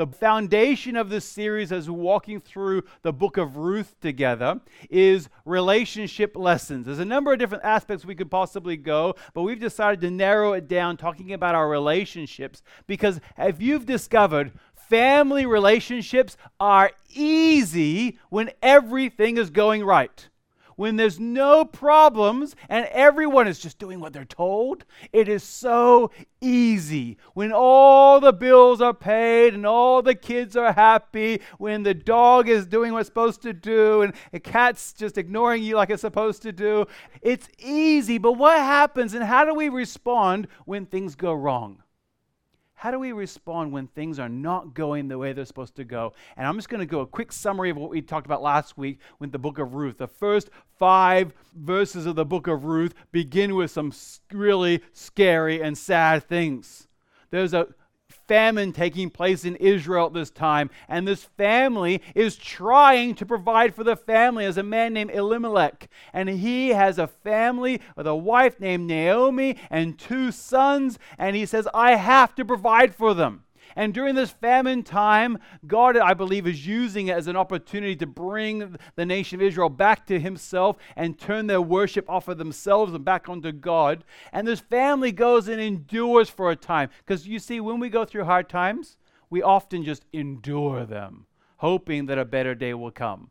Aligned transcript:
The 0.00 0.06
foundation 0.06 0.96
of 0.96 1.10
this 1.10 1.26
series, 1.26 1.72
as 1.72 1.90
we're 1.90 1.98
walking 1.98 2.40
through 2.40 2.84
the 3.02 3.12
book 3.12 3.36
of 3.36 3.58
Ruth 3.58 4.00
together, 4.00 4.58
is 4.88 5.28
relationship 5.44 6.36
lessons. 6.36 6.86
There's 6.86 7.00
a 7.00 7.04
number 7.04 7.34
of 7.34 7.38
different 7.38 7.64
aspects 7.64 8.06
we 8.06 8.14
could 8.14 8.30
possibly 8.30 8.78
go, 8.78 9.14
but 9.34 9.42
we've 9.42 9.60
decided 9.60 10.00
to 10.00 10.10
narrow 10.10 10.54
it 10.54 10.68
down 10.68 10.96
talking 10.96 11.34
about 11.34 11.54
our 11.54 11.68
relationships 11.68 12.62
because 12.86 13.20
if 13.36 13.60
you've 13.60 13.84
discovered, 13.84 14.52
family 14.74 15.44
relationships 15.44 16.38
are 16.58 16.92
easy 17.10 18.18
when 18.30 18.52
everything 18.62 19.36
is 19.36 19.50
going 19.50 19.84
right 19.84 20.30
when 20.76 20.96
there's 20.96 21.20
no 21.20 21.64
problems 21.64 22.56
and 22.68 22.86
everyone 22.86 23.48
is 23.48 23.58
just 23.58 23.78
doing 23.78 24.00
what 24.00 24.12
they're 24.12 24.24
told, 24.24 24.84
it 25.12 25.28
is 25.28 25.42
so 25.42 26.10
easy. 26.40 27.18
When 27.34 27.52
all 27.52 28.20
the 28.20 28.32
bills 28.32 28.80
are 28.80 28.94
paid 28.94 29.54
and 29.54 29.66
all 29.66 30.02
the 30.02 30.14
kids 30.14 30.56
are 30.56 30.72
happy, 30.72 31.40
when 31.58 31.82
the 31.82 31.94
dog 31.94 32.48
is 32.48 32.66
doing 32.66 32.92
what 32.92 33.00
it's 33.00 33.08
supposed 33.08 33.42
to 33.42 33.52
do 33.52 34.02
and 34.02 34.14
the 34.32 34.40
cat's 34.40 34.92
just 34.92 35.18
ignoring 35.18 35.62
you 35.62 35.76
like 35.76 35.90
it's 35.90 36.00
supposed 36.00 36.42
to 36.42 36.52
do, 36.52 36.86
it's 37.22 37.48
easy. 37.58 38.18
But 38.18 38.32
what 38.32 38.58
happens 38.58 39.14
and 39.14 39.24
how 39.24 39.44
do 39.44 39.54
we 39.54 39.68
respond 39.68 40.48
when 40.64 40.86
things 40.86 41.14
go 41.14 41.32
wrong? 41.32 41.82
How 42.80 42.90
do 42.90 42.98
we 42.98 43.12
respond 43.12 43.72
when 43.72 43.88
things 43.88 44.18
are 44.18 44.30
not 44.30 44.72
going 44.72 45.08
the 45.08 45.18
way 45.18 45.34
they're 45.34 45.44
supposed 45.44 45.76
to 45.76 45.84
go? 45.84 46.14
And 46.38 46.46
I'm 46.46 46.56
just 46.56 46.70
going 46.70 46.80
to 46.80 46.86
go 46.86 47.00
a 47.00 47.06
quick 47.06 47.30
summary 47.30 47.68
of 47.68 47.76
what 47.76 47.90
we 47.90 48.00
talked 48.00 48.24
about 48.24 48.40
last 48.40 48.78
week 48.78 49.00
with 49.18 49.32
the 49.32 49.38
book 49.38 49.58
of 49.58 49.74
Ruth. 49.74 49.98
The 49.98 50.06
first 50.06 50.48
five 50.78 51.34
verses 51.54 52.06
of 52.06 52.16
the 52.16 52.24
book 52.24 52.46
of 52.46 52.64
Ruth 52.64 52.94
begin 53.12 53.54
with 53.54 53.70
some 53.70 53.92
really 54.32 54.80
scary 54.94 55.60
and 55.60 55.76
sad 55.76 56.26
things. 56.26 56.88
There's 57.30 57.52
a 57.52 57.68
famine 58.30 58.72
taking 58.72 59.10
place 59.10 59.44
in 59.44 59.56
Israel 59.56 60.06
at 60.06 60.12
this 60.12 60.30
time, 60.30 60.70
and 60.88 61.04
this 61.04 61.24
family 61.24 62.00
is 62.14 62.36
trying 62.36 63.12
to 63.12 63.26
provide 63.26 63.74
for 63.74 63.82
the 63.82 63.96
family 63.96 64.44
as 64.44 64.56
a 64.56 64.62
man 64.62 64.92
named 64.92 65.10
Elimelech. 65.10 65.88
And 66.12 66.28
he 66.28 66.68
has 66.68 66.96
a 66.96 67.08
family 67.08 67.80
with 67.96 68.06
a 68.06 68.14
wife 68.14 68.60
named 68.60 68.86
Naomi 68.86 69.56
and 69.68 69.98
two 69.98 70.30
sons, 70.30 70.96
and 71.18 71.34
he 71.34 71.44
says, 71.44 71.66
I 71.74 71.96
have 71.96 72.36
to 72.36 72.44
provide 72.44 72.94
for 72.94 73.14
them. 73.14 73.42
And 73.76 73.94
during 73.94 74.14
this 74.14 74.30
famine 74.30 74.82
time, 74.82 75.38
God, 75.66 75.96
I 75.96 76.14
believe, 76.14 76.46
is 76.46 76.66
using 76.66 77.08
it 77.08 77.16
as 77.16 77.26
an 77.26 77.36
opportunity 77.36 77.96
to 77.96 78.06
bring 78.06 78.76
the 78.96 79.06
nation 79.06 79.40
of 79.40 79.46
Israel 79.46 79.68
back 79.68 80.06
to 80.06 80.18
Himself 80.18 80.76
and 80.96 81.18
turn 81.18 81.46
their 81.46 81.60
worship 81.60 82.08
off 82.08 82.28
of 82.28 82.38
themselves 82.38 82.92
and 82.92 83.04
back 83.04 83.28
onto 83.28 83.52
God. 83.52 84.04
And 84.32 84.46
this 84.46 84.60
family 84.60 85.12
goes 85.12 85.48
and 85.48 85.60
endures 85.60 86.28
for 86.28 86.50
a 86.50 86.56
time. 86.56 86.90
Because 86.98 87.26
you 87.26 87.38
see, 87.38 87.60
when 87.60 87.80
we 87.80 87.88
go 87.88 88.04
through 88.04 88.24
hard 88.24 88.48
times, 88.48 88.96
we 89.30 89.42
often 89.42 89.84
just 89.84 90.04
endure 90.12 90.84
them, 90.84 91.26
hoping 91.58 92.06
that 92.06 92.18
a 92.18 92.24
better 92.24 92.54
day 92.54 92.74
will 92.74 92.90
come. 92.90 93.30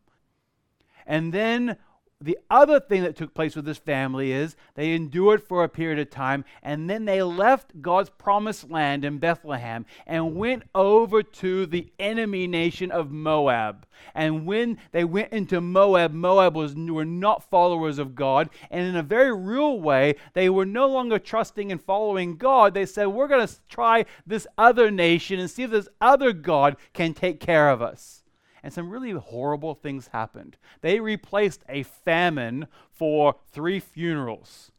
And 1.06 1.32
then 1.32 1.76
the 2.22 2.38
other 2.50 2.78
thing 2.78 3.02
that 3.02 3.16
took 3.16 3.32
place 3.32 3.56
with 3.56 3.64
this 3.64 3.78
family 3.78 4.32
is 4.32 4.54
they 4.74 4.92
endured 4.92 5.42
for 5.42 5.64
a 5.64 5.70
period 5.70 5.98
of 5.98 6.10
time 6.10 6.44
and 6.62 6.88
then 6.88 7.06
they 7.06 7.22
left 7.22 7.80
God's 7.80 8.10
promised 8.10 8.70
land 8.70 9.06
in 9.06 9.18
Bethlehem 9.18 9.86
and 10.06 10.36
went 10.36 10.64
over 10.74 11.22
to 11.22 11.64
the 11.64 11.90
enemy 11.98 12.46
nation 12.46 12.90
of 12.90 13.10
Moab. 13.10 13.86
And 14.14 14.44
when 14.44 14.78
they 14.92 15.04
went 15.04 15.32
into 15.32 15.62
Moab, 15.62 16.12
Moab 16.12 16.54
was, 16.54 16.74
were 16.74 17.06
not 17.06 17.48
followers 17.48 17.98
of 17.98 18.14
God. 18.14 18.50
And 18.70 18.86
in 18.86 18.96
a 18.96 19.02
very 19.02 19.34
real 19.34 19.80
way, 19.80 20.16
they 20.34 20.50
were 20.50 20.66
no 20.66 20.88
longer 20.88 21.18
trusting 21.18 21.72
and 21.72 21.82
following 21.82 22.36
God. 22.36 22.74
They 22.74 22.86
said, 22.86 23.06
We're 23.06 23.28
going 23.28 23.46
to 23.46 23.54
try 23.68 24.04
this 24.26 24.46
other 24.58 24.90
nation 24.90 25.38
and 25.38 25.50
see 25.50 25.62
if 25.62 25.70
this 25.70 25.88
other 26.00 26.32
God 26.32 26.76
can 26.92 27.14
take 27.14 27.40
care 27.40 27.70
of 27.70 27.80
us 27.80 28.19
and 28.62 28.72
some 28.72 28.90
really 28.90 29.12
horrible 29.12 29.74
things 29.74 30.08
happened. 30.08 30.56
They 30.80 31.00
replaced 31.00 31.62
a 31.68 31.82
famine 31.82 32.66
for 32.90 33.36
three 33.52 33.80
funerals. 33.80 34.70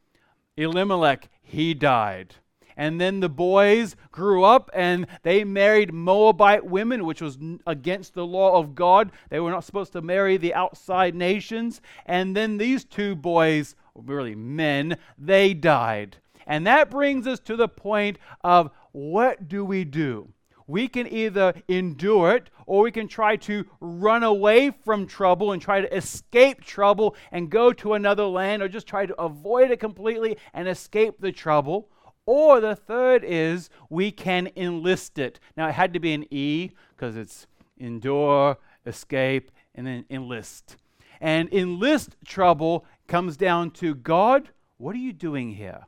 Elimelech, 0.58 1.30
he 1.42 1.74
died. 1.74 2.36
And 2.78 3.00
then 3.00 3.20
the 3.20 3.30
boys 3.30 3.96
grew 4.12 4.44
up 4.44 4.70
and 4.74 5.06
they 5.24 5.44
married 5.44 5.94
Moabite 5.94 6.66
women, 6.66 7.06
which 7.06 7.22
was 7.22 7.38
against 7.68 8.14
the 8.14 8.26
law 8.26 8.58
of 8.58 8.76
God. 8.76 9.12
They 9.30 9.40
were 9.40 9.52
not 9.52 9.64
supposed 9.64 9.94
to 9.94 10.02
marry 10.02 10.38
the 10.38 10.54
outside 10.54 11.14
nations. 11.14 11.82
And 12.06 12.36
then 12.36 12.58
these 12.58 12.84
two 12.86 13.16
boys, 13.16 13.76
really 13.94 14.36
men, 14.36 14.98
they 15.18 15.54
died. 15.54 16.18
And 16.48 16.66
that 16.66 16.90
brings 16.90 17.28
us 17.28 17.40
to 17.42 17.56
the 17.56 17.68
point 17.68 18.18
of 18.44 18.72
what 18.92 19.48
do 19.48 19.64
we 19.64 19.84
do? 19.84 20.34
We 20.68 20.88
can 20.88 21.12
either 21.12 21.54
endure 21.68 22.36
it 22.36 22.50
or 22.66 22.84
we 22.84 22.92
can 22.92 23.08
try 23.08 23.36
to 23.36 23.66
run 23.80 24.24
away 24.24 24.72
from 24.86 25.08
trouble 25.08 25.52
and 25.52 25.62
try 25.62 25.82
to 25.82 25.96
escape 25.96 26.64
trouble 26.64 27.16
and 27.32 27.50
go 27.50 27.74
to 27.74 27.94
another 27.94 28.26
land 28.26 28.62
or 28.62 28.68
just 28.68 28.88
try 28.88 29.06
to 29.06 29.22
avoid 29.22 29.72
it 29.72 29.80
completely 29.80 30.38
and 30.54 30.68
escape 30.68 31.16
the 31.20 31.32
trouble. 31.32 31.90
Or 32.26 32.62
the 32.62 32.76
third 32.76 33.24
is 33.24 33.70
we 33.90 34.12
can 34.12 34.50
enlist 34.56 35.18
it. 35.18 35.40
Now 35.58 35.68
it 35.68 35.74
had 35.74 35.94
to 35.94 36.00
be 36.00 36.14
an 36.14 36.26
E 36.32 36.72
because 36.96 37.18
it's 37.18 37.48
endure, 37.78 38.58
escape, 38.86 39.52
and 39.76 39.88
then 39.88 40.06
enlist. 40.10 40.78
And 41.20 41.52
enlist 41.54 42.16
trouble 42.26 42.86
comes 43.08 43.38
down 43.38 43.72
to 43.72 43.96
God, 43.96 44.50
what 44.78 44.96
are 44.96 45.00
you 45.00 45.14
doing 45.14 45.52
here? 45.56 45.86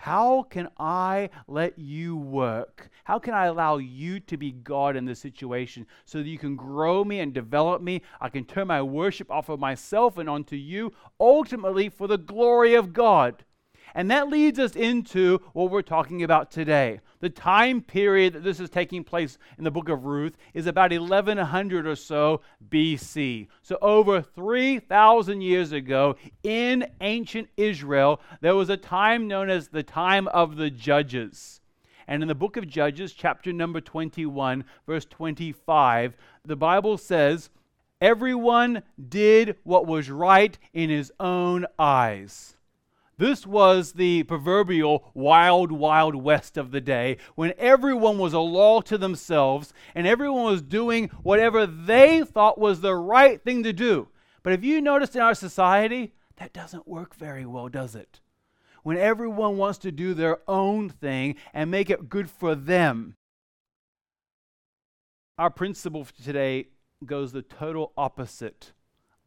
How 0.00 0.44
can 0.44 0.70
I 0.78 1.28
let 1.46 1.78
you 1.78 2.16
work? 2.16 2.88
How 3.04 3.18
can 3.18 3.34
I 3.34 3.44
allow 3.44 3.76
you 3.76 4.18
to 4.20 4.38
be 4.38 4.50
God 4.50 4.96
in 4.96 5.04
this 5.04 5.20
situation 5.20 5.86
so 6.06 6.22
that 6.22 6.26
you 6.26 6.38
can 6.38 6.56
grow 6.56 7.04
me 7.04 7.20
and 7.20 7.34
develop 7.34 7.82
me? 7.82 8.00
I 8.18 8.30
can 8.30 8.46
turn 8.46 8.68
my 8.68 8.80
worship 8.80 9.30
off 9.30 9.50
of 9.50 9.60
myself 9.60 10.16
and 10.16 10.26
onto 10.26 10.56
you, 10.56 10.94
ultimately 11.20 11.90
for 11.90 12.06
the 12.06 12.16
glory 12.16 12.72
of 12.72 12.94
God. 12.94 13.44
And 13.94 14.10
that 14.10 14.28
leads 14.28 14.58
us 14.58 14.76
into 14.76 15.40
what 15.52 15.70
we're 15.70 15.82
talking 15.82 16.22
about 16.22 16.50
today. 16.50 17.00
The 17.20 17.30
time 17.30 17.82
period 17.82 18.34
that 18.34 18.44
this 18.44 18.60
is 18.60 18.70
taking 18.70 19.04
place 19.04 19.38
in 19.58 19.64
the 19.64 19.70
book 19.70 19.88
of 19.88 20.04
Ruth 20.04 20.36
is 20.54 20.66
about 20.66 20.92
1100 20.92 21.86
or 21.86 21.96
so 21.96 22.40
BC. 22.70 23.48
So, 23.62 23.78
over 23.82 24.22
3,000 24.22 25.40
years 25.40 25.72
ago 25.72 26.16
in 26.42 26.86
ancient 27.00 27.48
Israel, 27.56 28.20
there 28.40 28.54
was 28.54 28.70
a 28.70 28.76
time 28.76 29.28
known 29.28 29.50
as 29.50 29.68
the 29.68 29.82
time 29.82 30.28
of 30.28 30.56
the 30.56 30.70
judges. 30.70 31.60
And 32.10 32.22
in 32.22 32.28
the 32.28 32.34
book 32.34 32.56
of 32.56 32.66
Judges, 32.66 33.12
chapter 33.12 33.52
number 33.52 33.80
21, 33.80 34.64
verse 34.84 35.04
25, 35.04 36.16
the 36.44 36.56
Bible 36.56 36.98
says, 36.98 37.50
Everyone 38.00 38.82
did 39.08 39.56
what 39.62 39.86
was 39.86 40.10
right 40.10 40.58
in 40.72 40.90
his 40.90 41.12
own 41.20 41.66
eyes. 41.78 42.56
This 43.20 43.46
was 43.46 43.92
the 43.92 44.22
proverbial 44.22 45.10
wild, 45.12 45.70
wild 45.70 46.14
west 46.14 46.56
of 46.56 46.70
the 46.70 46.80
day 46.80 47.18
when 47.34 47.52
everyone 47.58 48.16
was 48.16 48.32
a 48.32 48.38
law 48.38 48.80
to 48.80 48.96
themselves 48.96 49.74
and 49.94 50.06
everyone 50.06 50.44
was 50.44 50.62
doing 50.62 51.08
whatever 51.22 51.66
they 51.66 52.22
thought 52.22 52.58
was 52.58 52.80
the 52.80 52.94
right 52.94 53.38
thing 53.44 53.62
to 53.64 53.74
do. 53.74 54.08
But 54.42 54.52
have 54.52 54.64
you 54.64 54.80
noticed 54.80 55.16
in 55.16 55.20
our 55.20 55.34
society, 55.34 56.14
that 56.36 56.54
doesn't 56.54 56.88
work 56.88 57.14
very 57.14 57.44
well, 57.44 57.68
does 57.68 57.94
it? 57.94 58.20
When 58.84 58.96
everyone 58.96 59.58
wants 59.58 59.76
to 59.80 59.92
do 59.92 60.14
their 60.14 60.38
own 60.48 60.88
thing 60.88 61.34
and 61.52 61.70
make 61.70 61.90
it 61.90 62.08
good 62.08 62.30
for 62.30 62.54
them. 62.54 63.16
Our 65.36 65.50
principle 65.50 66.06
for 66.06 66.22
today 66.22 66.68
goes 67.04 67.32
the 67.32 67.42
total 67.42 67.92
opposite 67.98 68.72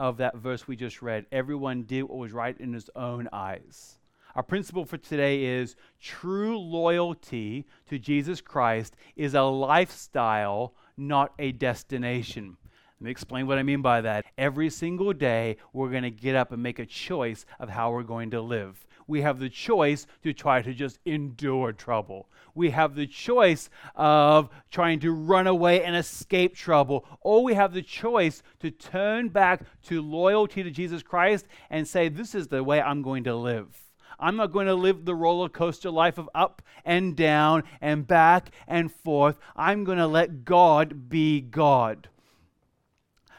of 0.03 0.17
that 0.17 0.35
verse 0.35 0.67
we 0.67 0.75
just 0.75 1.01
read. 1.01 1.25
Everyone 1.31 1.83
did 1.83 2.03
what 2.03 2.17
was 2.17 2.33
right 2.33 2.59
in 2.59 2.73
his 2.73 2.89
own 2.93 3.29
eyes. 3.31 3.99
Our 4.35 4.43
principle 4.43 4.83
for 4.83 4.97
today 4.97 5.45
is 5.45 5.77
true 6.01 6.59
loyalty 6.59 7.65
to 7.87 7.97
Jesus 7.97 8.41
Christ 8.41 8.97
is 9.15 9.33
a 9.33 9.43
lifestyle, 9.43 10.73
not 10.97 11.31
a 11.39 11.53
destination. 11.53 12.57
Let 12.99 13.05
me 13.05 13.11
explain 13.11 13.47
what 13.47 13.57
I 13.57 13.63
mean 13.63 13.81
by 13.81 14.01
that. 14.01 14.25
Every 14.37 14.69
single 14.69 15.13
day, 15.13 15.55
we're 15.71 15.89
going 15.89 16.03
to 16.03 16.11
get 16.11 16.35
up 16.35 16.51
and 16.51 16.61
make 16.61 16.79
a 16.79 16.85
choice 16.85 17.45
of 17.57 17.69
how 17.69 17.93
we're 17.93 18.03
going 18.03 18.31
to 18.31 18.41
live. 18.41 18.85
We 19.07 19.21
have 19.21 19.39
the 19.39 19.49
choice 19.49 20.07
to 20.23 20.33
try 20.33 20.61
to 20.61 20.73
just 20.73 20.99
endure 21.05 21.73
trouble. 21.73 22.29
We 22.55 22.69
have 22.69 22.95
the 22.95 23.07
choice 23.07 23.69
of 23.95 24.49
trying 24.71 24.99
to 25.01 25.11
run 25.11 25.47
away 25.47 25.83
and 25.83 25.95
escape 25.95 26.55
trouble. 26.55 27.05
Or 27.21 27.43
we 27.43 27.55
have 27.55 27.73
the 27.73 27.81
choice 27.81 28.43
to 28.59 28.71
turn 28.71 29.29
back 29.29 29.63
to 29.83 30.01
loyalty 30.01 30.63
to 30.63 30.71
Jesus 30.71 31.01
Christ 31.01 31.47
and 31.69 31.87
say, 31.87 32.09
This 32.09 32.35
is 32.35 32.47
the 32.47 32.63
way 32.63 32.81
I'm 32.81 33.01
going 33.01 33.23
to 33.23 33.35
live. 33.35 33.79
I'm 34.19 34.35
not 34.35 34.51
going 34.51 34.67
to 34.67 34.75
live 34.75 35.05
the 35.05 35.15
roller 35.15 35.49
coaster 35.49 35.89
life 35.89 36.17
of 36.17 36.29
up 36.35 36.61
and 36.85 37.15
down 37.15 37.63
and 37.81 38.07
back 38.07 38.51
and 38.67 38.91
forth. 38.91 39.37
I'm 39.55 39.83
going 39.83 39.97
to 39.97 40.07
let 40.07 40.45
God 40.45 41.09
be 41.09 41.41
God. 41.41 42.07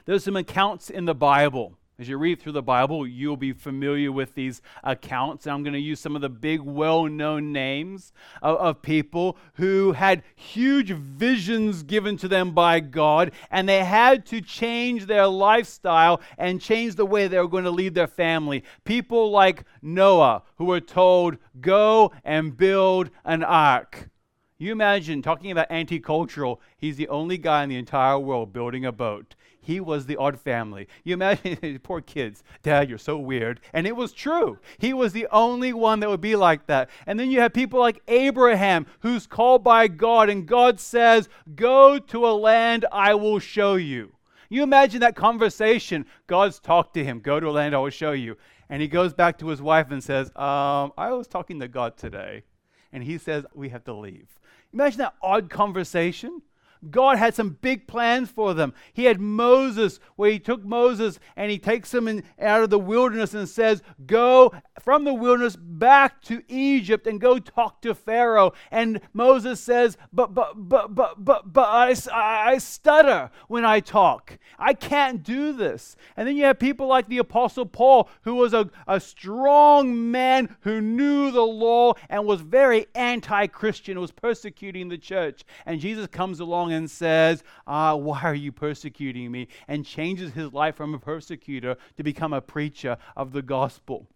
There's 0.05 0.25
some 0.25 0.37
accounts 0.37 0.90
in 0.90 1.06
the 1.06 1.14
Bible 1.14 1.78
As 1.96 2.08
you 2.08 2.19
read 2.19 2.41
through 2.41 2.52
the 2.52 2.62
Bible, 2.62 3.06
you'll 3.06 3.37
be 3.37 3.52
familiar 3.52 4.11
with 4.11 4.35
these 4.35 4.61
accounts. 4.82 5.46
And 5.46 5.52
I'm 5.52 5.62
going 5.62 5.75
to 5.75 5.79
use 5.79 6.00
some 6.00 6.17
of 6.17 6.23
the 6.23 6.29
big, 6.29 6.61
well 6.61 7.05
known 7.05 7.52
names 7.52 8.12
of, 8.43 8.56
of, 8.56 8.82
people 8.82 9.38
who 9.55 9.93
had 9.93 10.25
huge 10.35 10.91
visions 10.91 11.85
given 11.85 12.17
to 12.17 12.26
them 12.26 12.50
by 12.50 12.81
God, 12.81 13.31
and 13.49 13.69
they 13.69 13.85
had 13.85 14.26
to 14.26 14.41
change 14.41 15.06
their 15.06 15.29
lifestyle 15.29 16.20
and 16.37 16.61
change 16.61 16.96
the 16.96 17.06
way 17.06 17.29
they 17.29 17.38
were 17.38 17.46
going 17.46 17.62
to 17.62 17.70
lead 17.70 17.94
their 17.94 18.08
family. 18.08 18.64
People 18.82 19.31
like 19.31 19.62
Noah, 19.81 20.43
who 20.56 20.64
were 20.64 20.81
told, 20.81 21.37
Go 21.61 22.11
and 22.25 22.56
build 22.56 23.11
an 23.25 23.44
ark. 23.44 24.11
You 24.58 24.73
imagine 24.73 25.23
talking 25.23 25.52
about 25.52 25.70
anti 25.70 26.00
cultural, 26.00 26.61
he's 26.76 26.96
the 26.96 27.08
only 27.08 27.38
guy 27.38 27.62
in 27.62 27.69
the 27.69 27.76
entire 27.76 28.19
world 28.19 28.52
building 28.52 28.85
a 28.85 28.91
boat 28.91 29.37
he 29.64 29.81
was 29.81 30.06
the 30.06 30.16
odd 30.16 30.38
family. 30.38 30.88
You 31.02 31.14
imagine, 31.14 31.78
poor 31.82 32.00
kids, 32.00 32.44
Dad, 32.62 32.88
you're 32.88 32.99
so 32.99 33.19
weird. 33.19 33.61
And 33.72 33.87
it 33.87 33.96
was 33.96 34.12
true. 34.12 34.58
He 34.78 34.93
was 34.93 35.12
the 35.12 35.26
only 35.32 35.72
one 35.72 36.00
that 36.00 36.11
would 36.11 36.20
be 36.20 36.37
like 36.37 36.66
that. 36.66 36.90
And 37.06 37.19
then 37.19 37.31
you 37.31 37.40
have 37.40 37.52
people 37.52 37.81
like 37.81 38.02
Abraham, 38.08 38.87
who's 39.00 39.26
called 39.26 39.64
by 39.64 39.88
God, 39.88 40.28
and 40.28 40.46
God 40.46 40.78
says, 40.78 41.28
Go 41.55 41.99
to 41.99 42.26
a 42.26 42.32
land 42.32 42.84
I 42.93 43.14
will 43.14 43.38
show 43.38 43.75
you. 43.75 44.12
You 44.50 44.62
imagine 44.62 45.00
that 45.00 45.16
conversation. 45.16 46.06
God's 46.26 46.60
talked 46.60 46.94
to 46.94 47.05
him, 47.05 47.20
Go 47.20 47.40
to 47.40 47.49
a 47.49 47.50
land 47.50 47.75
I 47.75 47.78
will 47.78 47.90
show 47.90 48.12
you. 48.12 48.37
And 48.69 48.81
he 48.81 48.88
goes 48.88 49.12
back 49.12 49.38
to 49.38 49.49
his 49.49 49.62
wife 49.62 49.90
and 49.90 50.02
says, 50.02 50.28
um, 50.37 50.93
I 50.96 51.12
was 51.12 51.26
talking 51.26 51.60
to 51.60 51.69
God 51.69 51.96
today. 51.96 52.44
And 52.93 53.02
he 53.02 53.19
says, 53.19 53.44
We 53.55 53.70
have 53.70 53.84
to 53.84 53.94
leave. 53.94 54.28
Imagine 54.72 54.99
that 54.99 55.14
odd 55.22 55.50
conversation. 55.50 56.43
God 56.90 57.19
had 57.19 57.34
some 57.34 57.58
big 57.60 57.86
plans 57.86 58.31
for 58.31 58.54
them. 58.54 58.75
He 58.92 59.04
had 59.04 59.20
Moses, 59.20 60.00
where 60.16 60.31
he 60.31 60.38
took 60.38 60.64
Moses 60.64 61.19
and 61.36 61.50
he 61.50 61.58
takes 61.58 61.92
him 61.92 62.08
in, 62.08 62.25
out 62.40 62.62
of 62.62 62.70
the 62.70 62.78
wilderness 62.78 63.34
and 63.34 63.48
says, 63.48 63.82
Go 64.06 64.52
from 64.81 65.04
the 65.04 65.14
wilderness 65.14 65.56
back 65.56 66.20
to 66.22 66.42
Egypt 66.48 67.06
and 67.06 67.20
go 67.20 67.38
talk 67.38 67.81
to 67.82 67.94
Pharaoh. 67.94 68.52
And 68.70 69.00
Moses 69.12 69.60
says, 69.60 69.96
But, 70.12 70.34
but, 70.34 70.52
but, 70.56 70.94
but, 70.94 71.25
but, 71.25 71.52
but 71.52 71.69
I, 71.69 71.94
I 72.12 72.58
stutter 72.58 73.31
when 73.48 73.64
I 73.64 73.81
talk. 73.81 74.38
I 74.58 74.75
can't 74.75 75.22
do 75.22 75.52
this. 75.52 75.96
And 76.16 76.26
then 76.26 76.36
you 76.36 76.44
have 76.44 76.58
people 76.58 76.86
like 76.86 77.08
the 77.08 77.19
Apostle 77.19 77.66
Paul, 77.66 78.08
who 78.22 78.34
was 78.34 78.52
a, 78.52 78.70
a 78.86 79.00
strong 79.00 80.10
man 80.10 80.56
who 80.60 80.81
knew 80.81 81.31
the 81.31 81.42
law 81.42 81.94
and 82.08 82.26
was 82.26 82.40
very 82.40 82.86
anti 82.94 83.46
Christian, 83.46 84.00
was 84.00 84.12
persecuting 84.12 84.88
the 84.88 84.98
church. 84.98 85.44
And 85.66 85.81
Jesus 85.81 86.06
comes 86.06 86.40
along 86.40 86.72
and 86.74 86.90
says, 86.90 87.42
uh, 87.66 87.96
Why 87.96 88.20
are 88.22 88.34
you 88.34 88.52
persecuting 88.52 89.30
me? 89.30 89.48
and 89.68 89.86
changes 89.86 90.32
his 90.32 90.52
life 90.52 90.76
from 90.76 90.94
a 90.94 90.98
persecutor 90.98 91.76
to 91.96 92.02
become 92.02 92.32
a 92.32 92.40
preacher 92.40 92.98
of 93.16 93.32
the 93.32 93.42
gospel. 93.42 94.08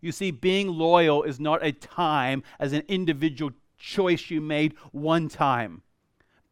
You 0.00 0.10
see, 0.10 0.32
being 0.32 0.68
loyal 0.68 1.22
is 1.22 1.38
not 1.38 1.64
a 1.64 1.72
time 1.72 2.42
as 2.58 2.72
an 2.72 2.82
individual 2.88 3.52
choice 3.78 4.30
you 4.30 4.40
made 4.40 4.74
one 4.90 5.28
time. 5.28 5.82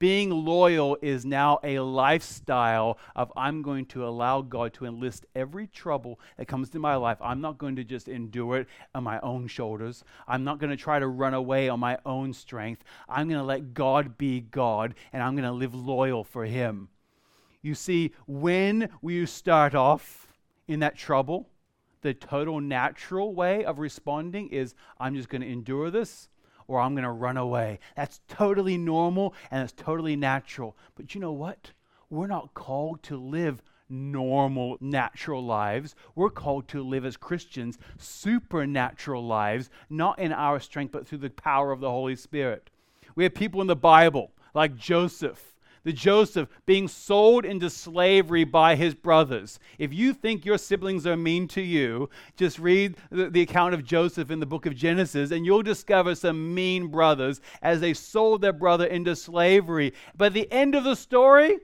Being 0.01 0.31
loyal 0.31 0.97
is 1.03 1.27
now 1.27 1.61
a 1.63 1.79
lifestyle 1.81 2.97
of 3.15 3.31
I'm 3.37 3.61
going 3.61 3.85
to 3.87 4.07
allow 4.07 4.41
God 4.41 4.73
to 4.75 4.87
enlist 4.87 5.27
every 5.35 5.67
trouble 5.67 6.19
that 6.39 6.49
comes 6.49 6.71
to 6.71 6.79
my 6.79 6.97
life. 6.97 7.19
I'm 7.21 7.43
not 7.43 7.59
going 7.59 7.77
to 7.77 7.85
just 7.85 8.09
endure 8.09 8.61
it 8.61 8.69
on 8.95 9.05
my 9.05 9.21
own 9.21 9.47
shoulders. 9.47 10.03
I'm 10.27 10.43
not 10.43 10.59
going 10.59 10.71
to 10.71 10.77
try 10.79 10.99
to 10.99 11.07
run 11.07 11.35
away 11.35 11.69
on 11.69 11.81
my 11.81 11.99
own 12.07 12.33
strength. 12.33 12.83
I'm 13.11 13.29
going 13.29 13.41
to 13.41 13.45
let 13.45 13.75
God 13.75 14.17
be 14.17 14.41
God 14.41 14.95
and 15.13 15.23
I'm 15.23 15.35
going 15.35 15.45
to 15.45 15.53
live 15.53 15.75
loyal 15.75 16.25
for 16.25 16.47
Him. 16.47 16.89
You 17.61 17.75
see, 17.75 18.13
when 18.27 18.89
we 19.03 19.27
start 19.27 19.75
off 19.75 20.29
in 20.67 20.81
that 20.81 20.97
trouble, 20.97 21.51
the 22.01 22.15
total 22.15 22.59
natural 22.59 23.35
way 23.35 23.67
of 23.67 23.79
responding 23.79 24.49
is 24.49 24.75
I'm 24.99 25.15
just 25.15 25.29
going 25.29 25.43
to 25.43 25.47
endure 25.47 25.91
this 25.91 26.30
or 26.71 26.81
I'm 26.81 26.95
going 26.95 27.03
to 27.03 27.11
run 27.11 27.37
away. 27.37 27.81
That's 27.97 28.21
totally 28.29 28.79
normal 28.79 29.35
and 29.51 29.61
it's 29.65 29.73
totally 29.73 30.15
natural. 30.15 30.77
But 30.95 31.17
you 31.17 31.21
know 31.21 31.33
what? 31.33 31.73
We're 32.11 32.29
not 32.29 32.55
called 32.55 33.03
to 33.05 33.17
live 33.17 33.61
normal, 33.89 34.79
natural 34.81 35.45
lives. 35.45 35.97
We're 36.15 36.31
called 36.31 36.69
to 36.69 36.85
live 36.85 37.05
as 37.05 37.17
Christians 37.17 37.77
supernatural 37.99 39.27
lives, 39.27 39.69
not 39.91 40.21
in 40.21 40.33
our 40.33 40.61
strength, 40.61 40.93
but 40.93 41.09
through 41.09 41.19
the 41.19 41.31
power 41.31 41.73
of 41.73 41.81
the 41.81 41.91
Holy 41.91 42.15
Spirit. 42.15 42.71
We 43.17 43.25
have 43.25 43.35
people 43.35 43.61
in 43.61 43.67
the 43.67 43.75
Bible 43.75 44.31
like 44.55 44.77
Joseph 44.77 45.50
the 45.85 45.93
Joseph 45.93 46.49
being 46.67 46.89
sold 46.89 47.45
into 47.45 47.71
slavery 47.71 48.45
by 48.45 48.77
his 48.77 48.95
brothers. 48.95 49.59
If 49.79 49.93
you 49.93 50.13
think 50.13 50.45
your 50.45 50.59
siblings 50.59 51.07
are 51.07 51.17
mean 51.17 51.49
to 51.49 51.63
you, 51.63 52.11
just 52.37 52.59
read 52.59 52.97
the, 53.11 53.31
the, 53.31 53.41
account 53.41 53.75
of 53.75 53.85
Joseph 53.85 54.31
in 54.31 54.41
the 54.41 54.47
book 54.47 54.67
of 54.67 54.77
Genesis, 54.77 55.31
and 55.31 55.47
you'll 55.47 55.63
discover 55.63 56.15
some 56.15 56.55
mean 56.55 56.89
brothers 56.89 57.41
as 57.63 57.81
they 57.81 57.95
sold 57.95 58.43
their 58.43 58.53
brother 58.53 58.87
into 58.87 59.17
slavery. 59.17 59.93
But 60.17 60.35
the 60.35 60.51
end 60.53 60.75
of 60.75 60.85
the 60.85 60.97
story, 60.97 61.59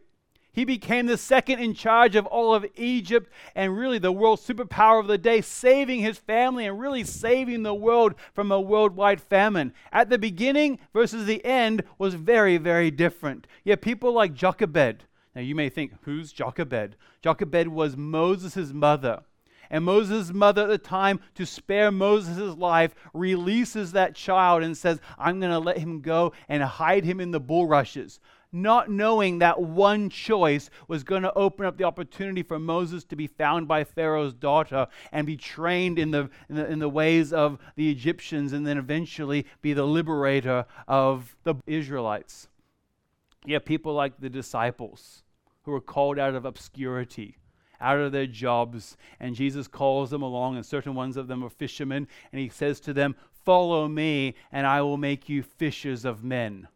he 0.57 0.65
became 0.65 1.05
the 1.05 1.19
second 1.19 1.59
in 1.59 1.75
charge 1.75 2.17
of 2.17 2.25
all 2.25 2.55
of 2.55 2.65
Egypt 2.77 3.31
and 3.55 3.77
really 3.77 3.99
the 3.99 4.11
world 4.11 4.41
superpower 4.41 4.99
of 4.99 5.07
the 5.07 5.19
day, 5.19 5.43
saving 5.43 6.01
his 6.01 6.17
family 6.17 6.65
and 6.65 6.81
really 6.81 7.05
saving 7.05 7.63
the 7.63 7.75
world 7.75 8.15
from 8.33 8.51
a 8.51 8.59
worldwide 8.59 9.21
famine. 9.21 9.75
At 9.93 10.09
the 10.09 10.17
beginning 10.17 10.79
versus 10.95 11.27
the 11.27 11.45
end 11.45 11.85
was 11.99 12.15
very, 12.15 12.57
very 12.57 12.91
different. 12.91 13.47
Yet 13.65 13.83
people 13.83 14.13
like 14.13 14.33
Jochebed. 14.33 15.05
Now 15.35 15.43
you 15.43 15.55
may 15.55 15.69
think, 15.69 15.93
who's 16.05 16.33
Jochebed? 16.33 16.97
Jochebed 17.21 17.69
was 17.69 17.95
Moses' 17.95 18.73
mother. 18.73 19.25
And 19.69 19.85
Moses' 19.85 20.33
mother 20.33 20.63
at 20.63 20.69
the 20.69 20.79
time, 20.79 21.21
to 21.35 21.45
spare 21.45 21.91
Moses' 21.91 22.57
life, 22.57 22.95
releases 23.13 23.93
that 23.93 24.15
child 24.15 24.63
and 24.63 24.75
says, 24.75 25.01
I'm 25.19 25.39
going 25.39 25.53
to 25.53 25.59
let 25.59 25.77
him 25.77 26.01
go 26.01 26.33
and 26.49 26.63
hide 26.63 27.05
him 27.05 27.21
in 27.21 27.33
the 27.33 27.41
bulrushes 27.41 28.21
not 28.63 28.91
knowing 28.91 29.39
that 29.39 29.61
one 29.61 30.09
choice 30.09 30.71
was 30.89 31.05
going 31.05 31.23
to 31.23 31.33
open 31.35 31.67
up 31.67 31.77
the 31.77 31.85
opportunity 31.85 32.43
for 32.43 32.59
Moses 32.59 33.05
to 33.05 33.17
be 33.17 33.27
found 33.27 33.69
by 33.69 33.85
Pharaoh's 33.85 34.33
daughter 34.33 34.87
and 35.13 35.27
be 35.27 35.37
trained 35.37 35.99
in 35.99 36.11
the, 36.11 36.31
in 36.49 36.57
the, 36.57 36.67
in 36.67 36.79
the 36.79 36.89
ways 36.89 37.33
of 37.33 37.59
the 37.77 37.91
Egyptians 37.91 38.53
and 38.53 38.67
then 38.67 38.79
eventually 38.79 39.47
be 39.63 39.73
the 39.73 39.85
liberator 39.85 40.65
of 40.89 41.37
the 41.45 41.55
Israelites. 41.67 42.49
Have 43.49 43.65
people 43.65 43.95
like 43.95 44.19
the 44.19 44.31
disciples 44.31 45.23
who 45.63 45.73
were 45.73 45.81
called 45.81 46.19
out 46.19 46.35
of 46.35 46.45
obscurity 46.45 47.37
out 47.81 47.99
of 47.99 48.13
their 48.13 48.27
jobs. 48.27 48.97
And 49.21 49.35
Jesus 49.35 49.69
calls 49.69 50.11
them 50.11 50.23
along, 50.23 50.57
and 50.57 50.65
certain 50.65 50.95
ones 50.95 51.17
of 51.17 51.29
them 51.29 51.45
are 51.45 51.51
fishermen. 51.51 52.09
And 52.33 52.41
he 52.41 52.49
says 52.49 52.81
to 52.81 52.93
them, 52.93 53.15
Follow 53.45 53.87
me, 53.87 54.35
and 54.51 54.67
I 54.67 54.83
will 54.83 54.97
make 54.97 55.29
you 55.29 55.43
fishers 55.43 56.05
of 56.05 56.25
men. 56.25 56.69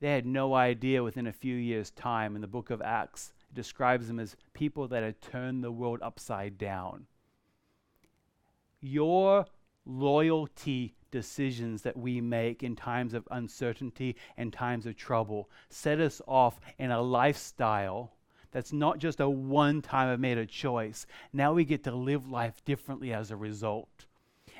They 0.00 0.12
had 0.12 0.26
no 0.26 0.54
idea 0.54 1.02
within 1.02 1.26
a 1.26 1.32
few 1.32 1.54
years' 1.54 1.90
time. 1.90 2.34
In 2.34 2.40
the 2.40 2.48
book 2.48 2.70
of 2.70 2.80
Acts, 2.80 3.32
it 3.50 3.54
describes 3.54 4.08
them 4.08 4.18
as 4.18 4.36
people 4.54 4.88
that 4.88 5.02
had 5.02 5.20
turned 5.20 5.62
the 5.62 5.70
world 5.70 6.00
upside 6.02 6.56
down. 6.56 7.06
Your 8.80 9.46
loyalty 9.84 10.94
decisions 11.10 11.82
that 11.82 11.96
we 11.96 12.20
make 12.20 12.62
in 12.62 12.76
times 12.76 13.14
of 13.14 13.28
uncertainty 13.30 14.16
and 14.36 14.52
times 14.52 14.86
of 14.86 14.96
trouble 14.96 15.50
set 15.68 16.00
us 16.00 16.22
off 16.26 16.60
in 16.78 16.90
a 16.90 17.02
lifestyle 17.02 18.12
that's 18.52 18.72
not 18.72 18.98
just 18.98 19.20
a 19.20 19.28
one 19.28 19.82
time 19.82 20.08
I've 20.08 20.20
made 20.20 20.38
a 20.38 20.46
choice. 20.46 21.06
Now 21.32 21.52
we 21.52 21.64
get 21.64 21.84
to 21.84 21.92
live 21.92 22.28
life 22.28 22.64
differently 22.64 23.12
as 23.12 23.30
a 23.30 23.36
result. 23.36 24.06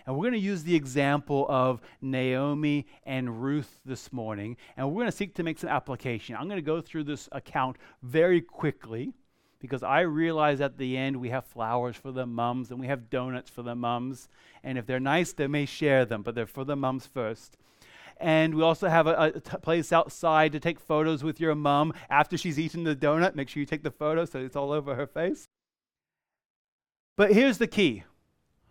And 0.06 0.16
we're 0.16 0.30
going 0.30 0.34
to 0.34 0.38
use 0.38 0.62
the 0.62 0.74
example 0.74 1.46
of 1.48 1.80
Naomi 2.00 2.86
and 3.04 3.42
Ruth 3.42 3.80
this 3.84 4.12
morning, 4.12 4.56
and 4.76 4.88
we're 4.88 5.00
going 5.02 5.06
to 5.06 5.16
seek 5.16 5.34
to 5.36 5.42
make 5.42 5.58
some 5.58 5.70
application. 5.70 6.36
I'm 6.36 6.48
going 6.48 6.56
to 6.56 6.62
go 6.62 6.80
through 6.80 7.04
this 7.04 7.28
account 7.32 7.76
very 8.02 8.40
quickly 8.40 9.12
because 9.60 9.82
I 9.82 10.00
realize 10.00 10.60
at 10.60 10.78
the 10.78 10.96
end 10.96 11.18
we 11.18 11.28
have 11.28 11.44
flowers 11.44 11.96
for 11.96 12.12
the 12.12 12.26
mums 12.26 12.70
and 12.70 12.80
we 12.80 12.86
have 12.86 13.10
donuts 13.10 13.50
for 13.50 13.62
the 13.62 13.74
mums. 13.74 14.28
And 14.64 14.78
if 14.78 14.86
they're 14.86 14.98
nice, 14.98 15.32
they 15.32 15.46
may 15.46 15.66
share 15.66 16.04
them, 16.04 16.22
but 16.22 16.34
they're 16.34 16.46
for 16.46 16.64
the 16.64 16.76
mums 16.76 17.06
first. 17.06 17.56
And 18.16 18.54
we 18.54 18.62
also 18.62 18.88
have 18.88 19.06
a, 19.06 19.32
a 19.34 19.40
t- 19.40 19.56
place 19.62 19.92
outside 19.92 20.52
to 20.52 20.60
take 20.60 20.80
photos 20.80 21.22
with 21.22 21.40
your 21.40 21.54
mom 21.54 21.92
after 22.10 22.36
she's 22.36 22.58
eaten 22.58 22.84
the 22.84 22.96
donut. 22.96 23.34
Make 23.34 23.48
sure 23.48 23.60
you 23.60 23.66
take 23.66 23.82
the 23.82 23.90
photo 23.90 24.24
so 24.24 24.40
it's 24.40 24.56
all 24.56 24.72
over 24.72 24.94
her 24.94 25.06
face. 25.06 25.46
But 27.16 27.32
here's 27.32 27.58
the 27.58 27.66
key 27.66 28.04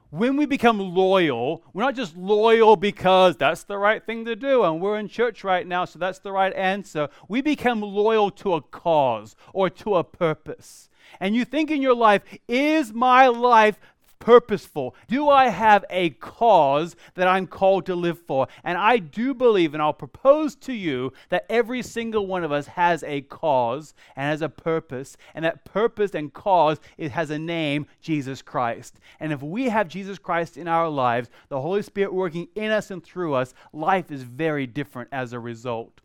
when 0.10 0.38
we 0.38 0.46
become 0.46 0.80
loyal, 0.80 1.64
we're 1.74 1.84
not 1.84 1.96
just 1.96 2.18
loyal 2.18 2.76
because 2.76 3.38
that's 3.38 3.64
the 3.64 3.78
right 3.78 4.04
thing 4.04 4.26
to 4.26 4.36
do 4.36 4.64
and 4.64 4.82
we're 4.82 4.98
in 4.98 5.08
church 5.08 5.44
right 5.44 5.68
now, 5.68 5.86
so 5.86 6.00
that's 6.00 6.20
the 6.20 6.32
right 6.32 6.54
answer. 6.54 7.10
We 7.28 7.42
become 7.42 7.82
loyal 7.82 8.32
to 8.32 8.56
a 8.56 8.62
cause 8.62 9.36
or 9.54 9.70
to 9.70 9.96
a 9.96 10.04
purpose. 10.04 10.90
And 11.20 11.36
you 11.36 11.46
think 11.46 11.70
in 11.70 11.82
your 11.82 11.96
life, 11.96 12.24
is 12.48 12.94
my 12.94 13.28
life 13.28 13.80
purposeful? 14.20 14.96
Do 15.08 15.30
I 15.30 15.48
have 15.48 15.86
a 15.90 16.12
cause 16.12 16.96
that 17.16 17.28
I'm 17.28 17.48
called 17.48 17.86
to 17.88 17.96
live 17.96 18.20
for? 18.20 18.48
And 18.64 18.78
I 18.78 18.98
do 18.98 19.34
believe, 19.34 19.74
and 19.74 19.82
I'll 19.82 19.94
propose 19.94 20.56
to 20.58 20.74
you, 20.74 21.14
that 21.30 21.46
every 21.50 21.82
single 21.82 22.28
one 22.28 22.44
of 22.44 22.52
us 22.52 22.68
has 22.68 23.04
a 23.04 23.22
cause 23.22 23.94
and 24.16 24.30
has 24.30 24.42
a 24.42 24.50
purpose. 24.50 25.18
And 25.34 25.46
that 25.46 25.66
purpose 25.66 26.14
and 26.14 26.34
cause 26.34 26.80
it 26.98 27.12
has 27.12 27.30
a 27.30 27.40
name, 27.40 27.88
Jesus 28.02 28.42
Christ. 28.42 29.00
And 29.20 29.32
if 29.32 29.42
we 29.42 29.70
have 29.70 29.88
Jesus 29.88 30.20
Christ 30.20 30.58
in 30.58 30.68
our 30.68 30.90
lives, 30.90 31.30
the 31.48 31.62
Holy 31.62 31.82
Spirit 31.82 32.14
working 32.14 32.50
in 32.56 32.72
us 32.72 32.92
and 32.92 33.04
through 33.04 33.34
us, 33.34 33.54
life 33.74 34.12
is 34.12 34.24
very 34.24 34.68
different 34.68 35.10
as 35.12 35.34
a 35.34 35.40
result. 35.40 36.02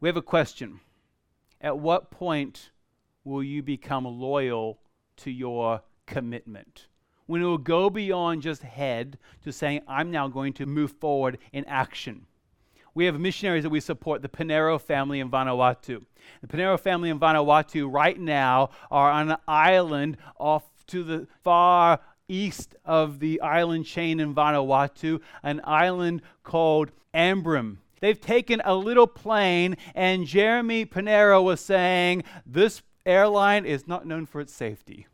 We 0.00 0.08
have 0.08 0.16
a 0.16 0.22
question. 0.22 0.80
At 1.60 1.78
what 1.78 2.10
point 2.10 2.70
will 3.24 3.42
you 3.42 3.62
become 3.62 4.04
loyal 4.04 4.78
to 5.16 5.30
your 5.30 5.82
commitment? 6.06 6.86
When 7.26 7.42
it 7.42 7.44
will 7.44 7.58
go 7.58 7.90
beyond 7.90 8.42
just 8.42 8.62
head 8.62 9.18
to 9.42 9.52
saying, 9.52 9.80
I'm 9.88 10.10
now 10.10 10.28
going 10.28 10.52
to 10.54 10.66
move 10.66 10.92
forward 10.92 11.38
in 11.52 11.64
action. 11.64 12.26
We 12.94 13.04
have 13.04 13.20
missionaries 13.20 13.64
that 13.64 13.70
we 13.70 13.80
support, 13.80 14.22
the 14.22 14.28
Pinero 14.28 14.78
family 14.78 15.20
in 15.20 15.30
Vanuatu. 15.30 16.02
The 16.40 16.48
Pinero 16.48 16.78
family 16.78 17.10
in 17.10 17.18
Vanuatu 17.18 17.92
right 17.92 18.18
now 18.18 18.70
are 18.90 19.10
on 19.10 19.30
an 19.30 19.36
island 19.46 20.16
off 20.38 20.64
to 20.86 21.04
the 21.04 21.26
far 21.44 22.00
east 22.28 22.74
of 22.84 23.18
the 23.18 23.40
island 23.40 23.86
chain 23.86 24.20
in 24.20 24.34
Vanuatu, 24.34 25.20
an 25.42 25.60
island 25.64 26.22
called 26.42 26.90
Ambrym. 27.14 27.78
They've 28.00 28.20
taken 28.20 28.62
a 28.64 28.74
little 28.74 29.06
plane, 29.06 29.76
and 29.94 30.26
Jeremy 30.26 30.84
Pinero 30.84 31.42
was 31.42 31.60
saying, 31.60 32.24
This 32.44 32.82
airline 33.04 33.64
is 33.64 33.86
not 33.86 34.06
known 34.06 34.26
for 34.26 34.40
its 34.40 34.52
safety. 34.52 35.06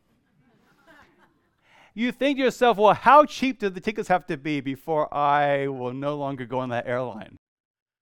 You 1.93 2.11
think 2.11 2.37
to 2.37 2.43
yourself, 2.43 2.77
well, 2.77 2.93
how 2.93 3.25
cheap 3.25 3.59
do 3.59 3.69
the 3.69 3.79
tickets 3.79 4.07
have 4.07 4.25
to 4.27 4.37
be 4.37 4.61
before 4.61 5.13
I 5.13 5.67
will 5.67 5.93
no 5.93 6.15
longer 6.15 6.45
go 6.45 6.59
on 6.59 6.69
that 6.69 6.87
airline? 6.87 7.37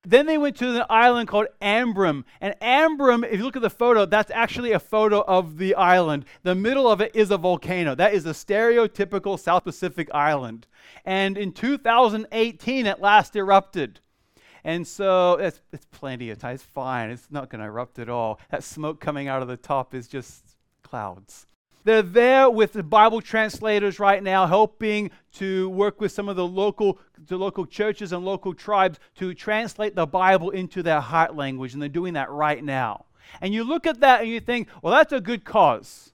Then 0.03 0.25
they 0.25 0.37
went 0.37 0.55
to 0.57 0.77
an 0.77 0.85
island 0.89 1.27
called 1.27 1.47
Ambrym. 1.61 2.23
And 2.39 2.55
Ambrym, 2.59 3.23
if 3.23 3.37
you 3.37 3.43
look 3.43 3.55
at 3.55 3.61
the 3.61 3.69
photo, 3.69 4.05
that's 4.05 4.31
actually 4.31 4.71
a 4.71 4.79
photo 4.79 5.21
of 5.21 5.57
the 5.57 5.75
island. 5.75 6.25
The 6.41 6.55
middle 6.55 6.89
of 6.89 7.01
it 7.01 7.15
is 7.15 7.29
a 7.29 7.37
volcano. 7.37 7.93
That 7.93 8.13
is 8.13 8.25
a 8.25 8.31
stereotypical 8.31 9.39
South 9.39 9.63
Pacific 9.63 10.09
island. 10.11 10.65
And 11.05 11.37
in 11.37 11.51
2018, 11.51 12.87
it 12.87 12.99
last 12.99 13.35
erupted. 13.35 13.99
And 14.63 14.87
so 14.87 15.33
it's, 15.33 15.61
it's 15.71 15.85
plenty 15.91 16.31
of 16.31 16.39
time. 16.39 16.55
It's 16.55 16.63
fine. 16.63 17.11
It's 17.11 17.29
not 17.29 17.49
going 17.49 17.61
to 17.61 17.67
erupt 17.67 17.99
at 17.99 18.09
all. 18.09 18.39
That 18.49 18.63
smoke 18.63 18.99
coming 19.01 19.27
out 19.27 19.43
of 19.43 19.47
the 19.47 19.57
top 19.57 19.93
is 19.93 20.07
just 20.07 20.55
clouds. 20.81 21.45
They're 21.83 22.01
there 22.01 22.49
with 22.49 22.73
the 22.73 22.83
Bible 22.83 23.21
translators 23.21 23.99
right 23.99 24.21
now, 24.21 24.45
helping 24.45 25.11
to 25.33 25.69
work 25.69 25.99
with 25.99 26.11
some 26.11 26.29
of 26.29 26.35
the 26.35 26.45
local, 26.45 26.99
the 27.27 27.37
local 27.37 27.65
churches 27.65 28.11
and 28.11 28.23
local 28.23 28.53
tribes 28.53 28.99
to 29.15 29.33
translate 29.33 29.95
the 29.95 30.05
Bible 30.05 30.51
into 30.51 30.83
their 30.83 31.01
heart 31.01 31.35
language. 31.35 31.73
And 31.73 31.81
they're 31.81 31.89
doing 31.89 32.13
that 32.13 32.29
right 32.29 32.63
now. 32.63 33.05
And 33.39 33.53
you 33.53 33.63
look 33.63 33.87
at 33.87 34.01
that 34.01 34.21
and 34.21 34.29
you 34.29 34.39
think, 34.39 34.67
well, 34.81 34.93
that's 34.93 35.13
a 35.13 35.21
good 35.21 35.45
cause. 35.45 36.13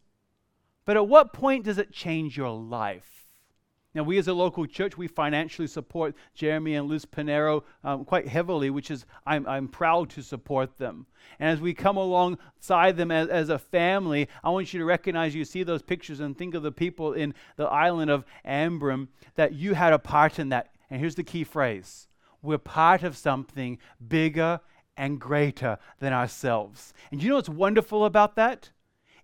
But 0.85 0.95
at 0.95 1.07
what 1.07 1.33
point 1.33 1.65
does 1.65 1.77
it 1.77 1.91
change 1.91 2.37
your 2.37 2.51
life? 2.51 3.16
Now, 3.97 4.03
we 4.03 4.19
as 4.19 4.27
a 4.27 4.33
local 4.33 4.67
church, 4.67 4.95
we 4.95 5.07
financially 5.07 5.67
support 5.67 6.13
Jeremy 6.35 6.75
and 6.75 6.87
Liz 6.87 7.03
Pinero 7.03 7.63
um, 7.83 8.05
quite 8.05 8.27
heavily, 8.27 8.69
which 8.69 8.91
is, 8.91 9.07
I'm, 9.25 9.47
I'm 9.47 9.67
proud 9.67 10.11
to 10.11 10.21
support 10.21 10.77
them. 10.77 11.07
And 11.39 11.49
as 11.49 11.59
we 11.59 11.73
come 11.73 11.97
alongside 11.97 12.95
them 12.95 13.09
as, 13.09 13.27
as 13.27 13.49
a 13.49 13.57
family, 13.57 14.29
I 14.43 14.51
want 14.51 14.71
you 14.71 14.77
to 14.77 14.85
recognize, 14.85 15.33
you 15.33 15.43
see 15.45 15.63
those 15.63 15.81
pictures 15.81 16.19
and 16.19 16.37
think 16.37 16.53
of 16.53 16.61
the 16.61 16.71
people 16.71 17.13
in 17.13 17.33
the 17.55 17.65
island 17.65 18.11
of 18.11 18.23
Ambrym, 18.45 19.07
that 19.33 19.53
you 19.53 19.73
had 19.73 19.93
a 19.93 19.97
part 19.97 20.37
in 20.37 20.49
that. 20.49 20.75
And 20.91 20.99
here's 20.99 21.15
the 21.15 21.23
key 21.23 21.43
phrase 21.43 22.07
we're 22.43 22.59
part 22.59 23.01
of 23.01 23.17
something 23.17 23.79
bigger 24.07 24.59
and 24.95 25.19
greater 25.19 25.79
than 25.99 26.13
ourselves. 26.13 26.93
And 27.11 27.23
you 27.23 27.29
know 27.29 27.35
what's 27.37 27.49
wonderful 27.49 28.05
about 28.05 28.35
that? 28.35 28.69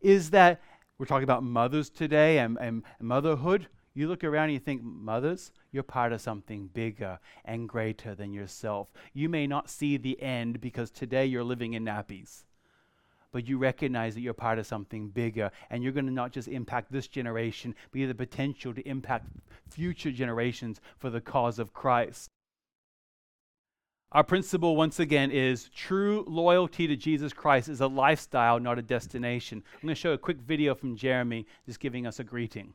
Is 0.01 0.31
that 0.31 0.63
we're 0.97 1.05
talking 1.05 1.25
about 1.25 1.43
mothers 1.43 1.91
today 1.91 2.39
and, 2.39 2.57
and 2.59 2.81
motherhood. 2.99 3.67
You 3.95 4.07
look 4.07 4.23
around 4.23 4.45
and 4.45 4.53
you 4.53 4.59
think, 4.59 4.81
mothers, 4.83 5.51
you're 5.71 5.83
part 5.83 6.13
of 6.13 6.21
something 6.21 6.67
bigger 6.73 7.19
and 7.45 7.69
greater 7.69 8.15
than 8.15 8.33
yourself. 8.33 8.91
You 9.13 9.29
may 9.29 9.45
not 9.45 9.69
see 9.69 9.97
the 9.97 10.21
end 10.21 10.59
because 10.61 10.89
today 10.89 11.27
you're 11.27 11.43
living 11.43 11.73
in 11.73 11.85
nappies, 11.85 12.43
but 13.31 13.47
you 13.47 13.59
recognize 13.59 14.15
that 14.15 14.21
you're 14.21 14.33
part 14.33 14.57
of 14.57 14.65
something 14.65 15.09
bigger 15.09 15.51
and 15.69 15.83
you're 15.83 15.91
going 15.91 16.07
to 16.07 16.11
not 16.11 16.31
just 16.31 16.47
impact 16.47 16.91
this 16.91 17.07
generation, 17.07 17.75
but 17.91 17.99
you 17.99 18.07
have 18.07 18.17
the 18.17 18.25
potential 18.25 18.73
to 18.73 18.87
impact 18.87 19.27
future 19.69 20.11
generations 20.11 20.81
for 20.97 21.11
the 21.11 21.21
cause 21.21 21.59
of 21.59 21.73
Christ. 21.73 22.29
Our 24.11 24.23
principle, 24.23 24.75
once 24.75 24.99
again, 24.99 25.29
is 25.31 25.69
true 25.69 26.23
loyalty 26.27 26.87
to 26.87 26.95
Jesus 26.95 27.33
Christ 27.33 27.67
is 27.69 27.81
a 27.81 27.87
lifestyle, 27.87 28.59
not 28.59 28.77
a 28.77 28.83
destination. 28.83 29.63
I'm 29.75 29.81
going 29.81 29.95
to 29.95 29.99
show 29.99 30.13
a 30.13 30.17
quick 30.19 30.37
video 30.37 30.73
from 30.75 30.95
Jeremy 30.95 31.45
just 31.65 31.79
giving 31.79 32.07
us 32.07 32.19
a 32.19 32.23
greeting. 32.23 32.73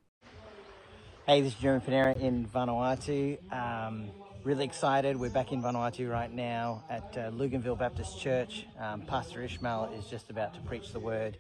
Hey, 1.29 1.43
this 1.43 1.53
is 1.53 1.59
Jeremy 1.61 1.85
Pinero 1.85 2.15
in 2.15 2.47
Vanuatu. 2.47 3.37
Um, 3.53 4.07
really 4.45 4.65
excited. 4.65 5.15
We're 5.15 5.29
back 5.29 5.53
in 5.53 5.63
Vanuatu 5.63 6.11
right 6.11 6.33
now 6.33 6.83
at 6.89 7.19
uh, 7.19 7.31
Luganville 7.33 7.79
Baptist 7.79 8.19
Church. 8.19 8.65
Um, 8.81 9.03
Pastor 9.03 9.43
Ishmael 9.43 9.93
is 9.99 10.07
just 10.07 10.31
about 10.31 10.55
to 10.55 10.61
preach 10.61 10.91
the 10.91 11.01
word, 11.01 11.37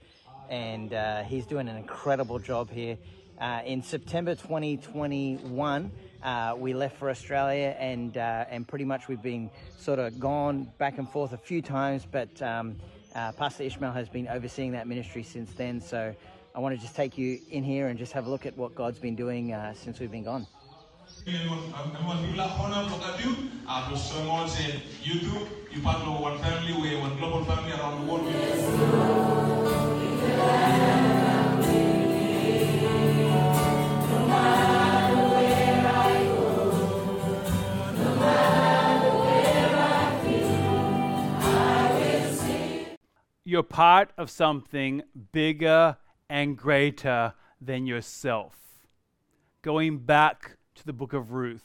and 0.51 0.93
uh, 0.93 1.23
he's 1.23 1.47
doing 1.47 1.71
an 1.71 1.77
incredible 1.79 2.39
job 2.39 2.71
here. 2.71 2.99
Uh, 3.41 3.63
in 3.65 3.83
September 3.83 4.35
2021, 4.35 5.91
uh, 6.23 6.55
we 6.59 6.75
left 6.75 6.99
for 6.99 7.09
Australia, 7.09 7.75
and 7.79 8.19
uh, 8.19 8.45
and 8.51 8.69
pretty 8.69 8.85
much 8.85 9.09
we've 9.09 9.23
been 9.23 9.49
sort 9.79 9.99
of 9.99 10.21
gone 10.21 10.71
back 10.77 10.99
and 10.99 11.09
forth 11.09 11.33
a 11.33 11.39
few 11.39 11.63
times, 11.63 12.07
but 12.13 12.43
um, 12.43 12.77
uh, 13.15 13.33
Pastor 13.33 13.63
Ishmael 13.63 13.93
has 13.93 14.11
been 14.11 14.29
overseeing 14.29 14.73
that 14.73 14.87
ministry 14.87 15.23
since 15.23 15.51
then. 15.53 15.81
So 15.81 16.15
I 16.55 16.61
want 16.61 16.75
to 16.75 16.81
just 16.81 16.97
take 16.97 17.17
you 17.17 17.39
in 17.51 17.63
here 17.63 17.89
and 17.89 17.99
just 17.99 18.13
have 18.13 18.27
a 18.27 18.31
look 18.31 18.47
at 18.47 18.57
what 18.57 18.75
God's 18.75 18.99
been 18.99 19.15
doing 19.15 19.53
uh, 19.53 19.75
since 19.75 20.01
we've 20.01 20.11
been 20.11 20.25
gone. 20.25 20.47
You're 43.45 43.63
part 43.63 44.11
of 44.19 44.29
something 44.31 45.03
bigger 45.33 45.97
and 46.29 46.57
greater 46.57 47.35
than 47.61 47.87
yourself. 47.87 48.57
Going 49.63 49.99
back 49.99 50.57
to 50.77 50.87
the 50.87 50.93
book 50.93 51.13
of 51.13 51.33
Ruth. 51.33 51.65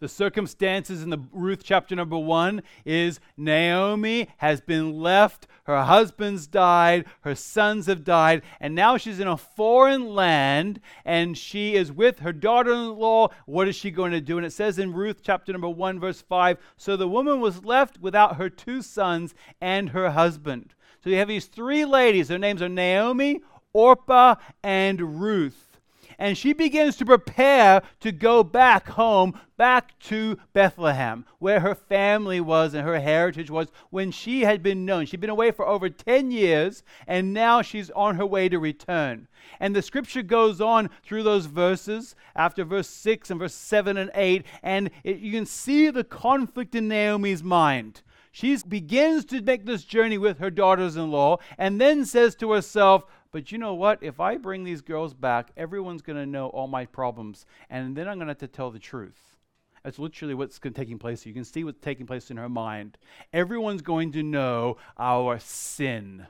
The 0.00 0.08
circumstances 0.08 1.02
in 1.02 1.10
the 1.10 1.18
Ruth 1.32 1.62
chapter 1.64 1.96
number 1.96 2.16
one 2.16 2.62
is 2.84 3.18
Naomi 3.36 4.28
has 4.36 4.60
been 4.60 5.00
left, 5.00 5.48
her 5.64 5.82
husband's 5.82 6.46
died, 6.46 7.04
her 7.22 7.34
sons 7.34 7.86
have 7.86 8.04
died, 8.04 8.42
and 8.60 8.76
now 8.76 8.96
she's 8.96 9.18
in 9.18 9.26
a 9.26 9.36
foreign 9.36 10.14
land 10.14 10.80
and 11.04 11.36
she 11.36 11.74
is 11.74 11.90
with 11.90 12.20
her 12.20 12.32
daughter 12.32 12.72
in 12.72 12.96
law. 12.96 13.30
What 13.46 13.66
is 13.66 13.74
she 13.74 13.90
going 13.90 14.12
to 14.12 14.20
do? 14.20 14.36
And 14.36 14.46
it 14.46 14.52
says 14.52 14.78
in 14.78 14.92
Ruth 14.92 15.18
chapter 15.20 15.50
number 15.50 15.68
one, 15.68 15.98
verse 15.98 16.22
five 16.22 16.58
So 16.76 16.96
the 16.96 17.08
woman 17.08 17.40
was 17.40 17.64
left 17.64 18.00
without 18.00 18.36
her 18.36 18.48
two 18.48 18.82
sons 18.82 19.34
and 19.60 19.90
her 19.90 20.10
husband. 20.10 20.74
So 21.02 21.10
you 21.10 21.16
have 21.16 21.28
these 21.28 21.46
three 21.46 21.84
ladies. 21.84 22.28
Their 22.28 22.38
names 22.38 22.62
are 22.62 22.68
Naomi, 22.68 23.40
Orpah 23.78 24.34
and 24.64 25.20
Ruth. 25.20 25.78
And 26.18 26.36
she 26.36 26.52
begins 26.52 26.96
to 26.96 27.04
prepare 27.04 27.80
to 28.00 28.10
go 28.10 28.42
back 28.42 28.88
home, 28.88 29.38
back 29.56 29.96
to 30.00 30.36
Bethlehem, 30.52 31.24
where 31.38 31.60
her 31.60 31.76
family 31.76 32.40
was 32.40 32.74
and 32.74 32.84
her 32.84 32.98
heritage 32.98 33.52
was 33.52 33.68
when 33.90 34.10
she 34.10 34.40
had 34.40 34.60
been 34.60 34.84
known. 34.84 35.06
She'd 35.06 35.20
been 35.20 35.30
away 35.30 35.52
for 35.52 35.64
over 35.64 35.88
10 35.88 36.32
years, 36.32 36.82
and 37.06 37.32
now 37.32 37.62
she's 37.62 37.88
on 37.90 38.16
her 38.16 38.26
way 38.26 38.48
to 38.48 38.58
return. 38.58 39.28
And 39.60 39.76
the 39.76 39.82
scripture 39.82 40.22
goes 40.22 40.60
on 40.60 40.90
through 41.04 41.22
those 41.22 41.46
verses, 41.46 42.16
after 42.34 42.64
verse 42.64 42.88
6 42.88 43.30
and 43.30 43.38
verse 43.38 43.54
7 43.54 43.96
and 43.96 44.10
8, 44.12 44.44
and 44.64 44.90
it, 45.04 45.18
you 45.18 45.30
can 45.30 45.46
see 45.46 45.88
the 45.88 46.02
conflict 46.02 46.74
in 46.74 46.88
Naomi's 46.88 47.44
mind. 47.44 48.02
She 48.32 48.56
begins 48.56 49.24
to 49.26 49.40
make 49.40 49.66
this 49.66 49.84
journey 49.84 50.18
with 50.18 50.38
her 50.38 50.50
daughters 50.50 50.96
in 50.96 51.10
law 51.10 51.38
and 51.56 51.80
then 51.80 52.04
says 52.04 52.34
to 52.36 52.52
herself, 52.52 53.04
but 53.30 53.52
you 53.52 53.58
know 53.58 53.74
what? 53.74 54.02
If 54.02 54.20
I 54.20 54.36
bring 54.36 54.64
these 54.64 54.80
girls 54.80 55.14
back, 55.14 55.50
everyone's 55.56 56.02
going 56.02 56.18
to 56.18 56.26
know 56.26 56.48
all 56.48 56.66
my 56.66 56.86
problems, 56.86 57.46
and 57.68 57.96
then 57.96 58.08
I'm 58.08 58.16
going 58.16 58.28
to 58.28 58.32
have 58.32 58.38
to 58.38 58.48
tell 58.48 58.70
the 58.70 58.78
truth. 58.78 59.36
That's 59.84 59.98
literally 59.98 60.34
what's 60.34 60.58
taking 60.58 60.98
place. 60.98 61.24
You 61.24 61.34
can 61.34 61.44
see 61.44 61.64
what's 61.64 61.80
taking 61.80 62.06
place 62.06 62.30
in 62.30 62.36
her 62.36 62.48
mind. 62.48 62.98
Everyone's 63.32 63.82
going 63.82 64.12
to 64.12 64.22
know 64.22 64.76
our 64.98 65.38
sin. 65.38 66.26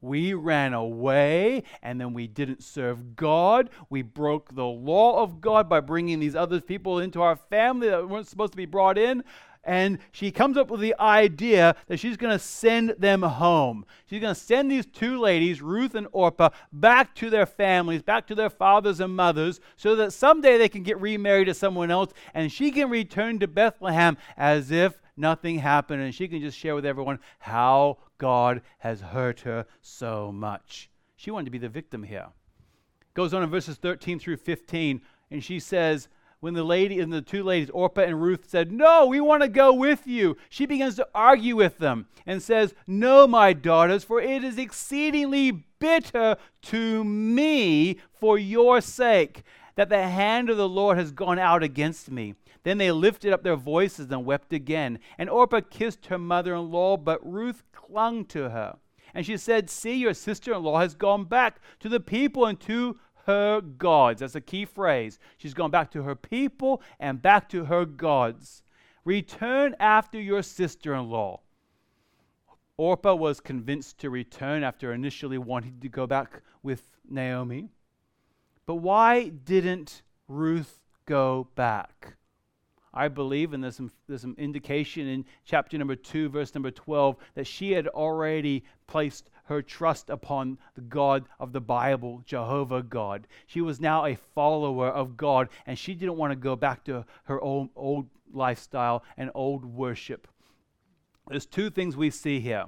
We 0.00 0.32
ran 0.32 0.74
away 0.74 1.64
and 1.82 2.00
then 2.00 2.14
we 2.14 2.28
didn't 2.28 2.62
serve 2.62 3.16
God. 3.16 3.70
We 3.90 4.02
broke 4.02 4.54
the 4.54 4.64
law 4.64 5.22
of 5.22 5.40
God 5.40 5.68
by 5.68 5.80
bringing 5.80 6.20
these 6.20 6.36
other 6.36 6.60
people 6.60 7.00
into 7.00 7.20
our 7.20 7.34
family 7.34 7.88
that 7.88 8.08
weren't 8.08 8.28
supposed 8.28 8.52
to 8.52 8.56
be 8.56 8.66
brought 8.66 8.96
in. 8.96 9.24
And 9.68 9.98
she 10.12 10.30
comes 10.30 10.56
up 10.56 10.70
with 10.70 10.80
the 10.80 10.94
idea 10.98 11.76
that 11.88 12.00
she's 12.00 12.16
going 12.16 12.32
to 12.32 12.42
send 12.42 12.94
them 12.98 13.20
home. 13.20 13.84
She's 14.06 14.22
going 14.22 14.34
to 14.34 14.40
send 14.40 14.70
these 14.70 14.86
two 14.86 15.20
ladies, 15.20 15.60
Ruth 15.60 15.94
and 15.94 16.06
Orpah, 16.10 16.48
back 16.72 17.14
to 17.16 17.28
their 17.28 17.44
families, 17.44 18.00
back 18.00 18.26
to 18.28 18.34
their 18.34 18.48
fathers 18.48 18.98
and 18.98 19.14
mothers, 19.14 19.60
so 19.76 19.94
that 19.96 20.14
someday 20.14 20.56
they 20.56 20.70
can 20.70 20.84
get 20.84 20.98
remarried 20.98 21.48
to 21.48 21.54
someone 21.54 21.90
else 21.90 22.14
and 22.32 22.50
she 22.50 22.70
can 22.70 22.88
return 22.88 23.38
to 23.40 23.46
Bethlehem 23.46 24.16
as 24.38 24.70
if 24.70 25.02
nothing 25.18 25.58
happened 25.58 26.00
and 26.00 26.14
she 26.14 26.28
can 26.28 26.40
just 26.40 26.56
share 26.56 26.74
with 26.74 26.86
everyone 26.86 27.18
how 27.38 27.98
God 28.16 28.62
has 28.78 29.02
hurt 29.02 29.40
her 29.40 29.66
so 29.82 30.32
much. 30.32 30.88
She 31.16 31.30
wanted 31.30 31.44
to 31.44 31.50
be 31.50 31.58
the 31.58 31.68
victim 31.68 32.04
here. 32.04 32.28
Goes 33.12 33.34
on 33.34 33.42
in 33.42 33.50
verses 33.50 33.76
13 33.76 34.18
through 34.18 34.38
15, 34.38 35.02
and 35.30 35.44
she 35.44 35.60
says, 35.60 36.08
when 36.40 36.54
the 36.54 36.64
lady 36.64 37.00
and 37.00 37.12
the 37.12 37.22
two 37.22 37.42
ladies, 37.42 37.70
Orpah 37.70 38.02
and 38.02 38.22
Ruth, 38.22 38.48
said, 38.48 38.70
No, 38.70 39.06
we 39.06 39.20
want 39.20 39.42
to 39.42 39.48
go 39.48 39.72
with 39.72 40.06
you, 40.06 40.36
she 40.48 40.66
begins 40.66 40.96
to 40.96 41.08
argue 41.14 41.56
with 41.56 41.78
them 41.78 42.06
and 42.26 42.42
says, 42.42 42.74
No, 42.86 43.26
my 43.26 43.52
daughters, 43.52 44.04
for 44.04 44.20
it 44.20 44.44
is 44.44 44.58
exceedingly 44.58 45.64
bitter 45.78 46.36
to 46.62 47.04
me 47.04 47.98
for 48.12 48.38
your 48.38 48.80
sake 48.80 49.42
that 49.76 49.88
the 49.88 50.08
hand 50.08 50.50
of 50.50 50.56
the 50.56 50.68
Lord 50.68 50.98
has 50.98 51.12
gone 51.12 51.38
out 51.38 51.62
against 51.62 52.10
me. 52.10 52.34
Then 52.64 52.78
they 52.78 52.90
lifted 52.90 53.32
up 53.32 53.42
their 53.42 53.56
voices 53.56 54.10
and 54.10 54.24
wept 54.24 54.52
again. 54.52 54.98
And 55.16 55.30
Orpah 55.30 55.60
kissed 55.70 56.06
her 56.06 56.18
mother 56.18 56.54
in 56.54 56.70
law, 56.70 56.96
but 56.96 57.24
Ruth 57.24 57.62
clung 57.72 58.24
to 58.26 58.50
her. 58.50 58.76
And 59.14 59.24
she 59.24 59.36
said, 59.36 59.70
See, 59.70 59.94
your 59.94 60.14
sister 60.14 60.52
in 60.52 60.62
law 60.62 60.80
has 60.80 60.94
gone 60.94 61.24
back 61.24 61.60
to 61.80 61.88
the 61.88 62.00
people 62.00 62.44
and 62.44 62.58
to 62.60 62.98
her 63.28 63.60
gods. 63.60 64.20
That's 64.20 64.34
a 64.34 64.40
key 64.40 64.64
phrase. 64.64 65.18
She's 65.36 65.54
gone 65.54 65.70
back 65.70 65.90
to 65.92 66.02
her 66.02 66.14
people 66.14 66.82
and 66.98 67.20
back 67.20 67.48
to 67.50 67.66
her 67.66 67.84
gods. 67.84 68.62
Return 69.04 69.76
after 69.78 70.20
your 70.20 70.42
sister 70.42 70.94
in 70.94 71.10
law. 71.10 71.40
Orpah 72.78 73.14
was 73.14 73.40
convinced 73.40 73.98
to 73.98 74.08
return 74.08 74.62
after 74.62 74.92
initially 74.92 75.36
wanting 75.36 75.78
to 75.80 75.88
go 75.88 76.06
back 76.06 76.42
with 76.62 76.88
Naomi. 77.08 77.68
But 78.66 78.76
why 78.76 79.28
didn't 79.28 80.02
Ruth 80.26 80.80
go 81.04 81.48
back? 81.54 82.17
I 82.92 83.08
believe, 83.08 83.52
and 83.52 83.62
there's 83.62 83.76
some, 83.76 83.90
there's 84.08 84.22
some 84.22 84.34
indication 84.38 85.06
in 85.06 85.24
chapter 85.44 85.76
number 85.78 85.96
2, 85.96 86.28
verse 86.28 86.54
number 86.54 86.70
12, 86.70 87.16
that 87.34 87.46
she 87.46 87.72
had 87.72 87.86
already 87.88 88.64
placed 88.86 89.30
her 89.44 89.62
trust 89.62 90.10
upon 90.10 90.58
the 90.74 90.80
God 90.82 91.24
of 91.40 91.52
the 91.52 91.60
Bible, 91.60 92.22
Jehovah 92.26 92.82
God. 92.82 93.26
She 93.46 93.60
was 93.60 93.80
now 93.80 94.04
a 94.04 94.16
follower 94.34 94.88
of 94.88 95.16
God, 95.16 95.48
and 95.66 95.78
she 95.78 95.94
didn't 95.94 96.16
want 96.16 96.32
to 96.32 96.36
go 96.36 96.54
back 96.56 96.84
to 96.84 97.04
her 97.24 97.40
old, 97.40 97.70
old 97.74 98.06
lifestyle 98.32 99.04
and 99.16 99.30
old 99.34 99.64
worship. 99.64 100.28
There's 101.28 101.46
two 101.46 101.70
things 101.70 101.96
we 101.96 102.10
see 102.10 102.40
here. 102.40 102.66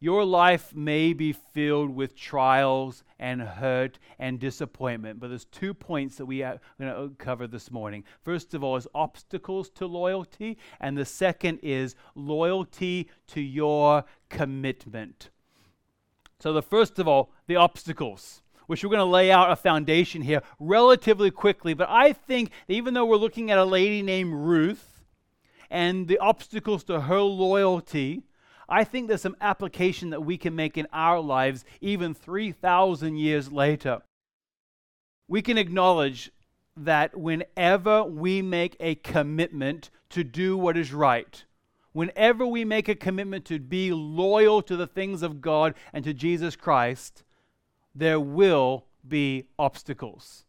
Your 0.00 0.24
life 0.24 0.74
may 0.74 1.12
be 1.12 1.32
filled 1.32 1.90
with 1.90 2.14
trials 2.14 3.02
and 3.18 3.42
hurt 3.42 3.98
and 4.18 4.38
disappointment, 4.38 5.18
but 5.18 5.28
there's 5.28 5.44
two 5.46 5.74
points 5.74 6.16
that 6.16 6.26
we 6.26 6.42
are 6.44 6.60
going 6.78 6.92
to 6.92 7.00
uh, 7.00 7.08
cover 7.18 7.48
this 7.48 7.72
morning. 7.72 8.04
First 8.22 8.54
of 8.54 8.62
all 8.62 8.76
is 8.76 8.86
obstacles 8.94 9.68
to 9.70 9.86
loyalty, 9.86 10.56
and 10.80 10.96
the 10.96 11.04
second 11.04 11.58
is 11.64 11.96
loyalty 12.14 13.10
to 13.28 13.40
your 13.40 14.04
commitment. 14.28 15.30
So 16.38 16.52
the 16.52 16.62
first 16.62 17.00
of 17.00 17.08
all, 17.08 17.32
the 17.48 17.56
obstacles 17.56 18.42
which 18.68 18.84
we're 18.84 18.90
going 18.90 18.98
to 18.98 19.04
lay 19.04 19.32
out 19.32 19.50
a 19.50 19.56
foundation 19.56 20.20
here 20.20 20.42
relatively 20.60 21.30
quickly. 21.30 21.72
But 21.72 21.88
I 21.88 22.12
think 22.12 22.50
even 22.68 22.92
though 22.92 23.06
we're 23.06 23.16
looking 23.16 23.50
at 23.50 23.56
a 23.56 23.64
lady 23.64 24.02
named 24.02 24.34
Ruth 24.34 25.02
and 25.70 26.06
the 26.06 26.18
obstacles 26.18 26.84
to 26.84 27.00
her 27.00 27.20
loyalty, 27.20 28.24
I 28.68 28.84
think 28.84 29.08
there's 29.08 29.22
some 29.22 29.36
application 29.40 30.10
that 30.10 30.24
we 30.24 30.36
can 30.36 30.54
make 30.54 30.76
in 30.76 30.86
our 30.92 31.20
lives 31.20 31.64
even 31.80 32.12
3,000 32.14 33.16
years 33.16 33.50
later. 33.50 34.02
We 35.26 35.42
can 35.42 35.56
acknowledge 35.56 36.30
that 36.76 37.16
whenever 37.18 38.04
we 38.04 38.42
make 38.42 38.76
a 38.78 38.94
commitment 38.96 39.90
to 40.10 40.22
do 40.22 40.56
what 40.56 40.76
is 40.76 40.92
right, 40.92 41.44
whenever 41.92 42.46
we 42.46 42.64
make 42.64 42.88
a 42.88 42.94
commitment 42.94 43.44
to 43.46 43.58
be 43.58 43.92
loyal 43.92 44.62
to 44.62 44.76
the 44.76 44.86
things 44.86 45.22
of 45.22 45.40
God 45.40 45.74
and 45.92 46.04
to 46.04 46.14
Jesus 46.14 46.54
Christ, 46.54 47.24
there 47.94 48.20
will 48.20 48.84
be 49.06 49.48
obstacles. 49.58 50.44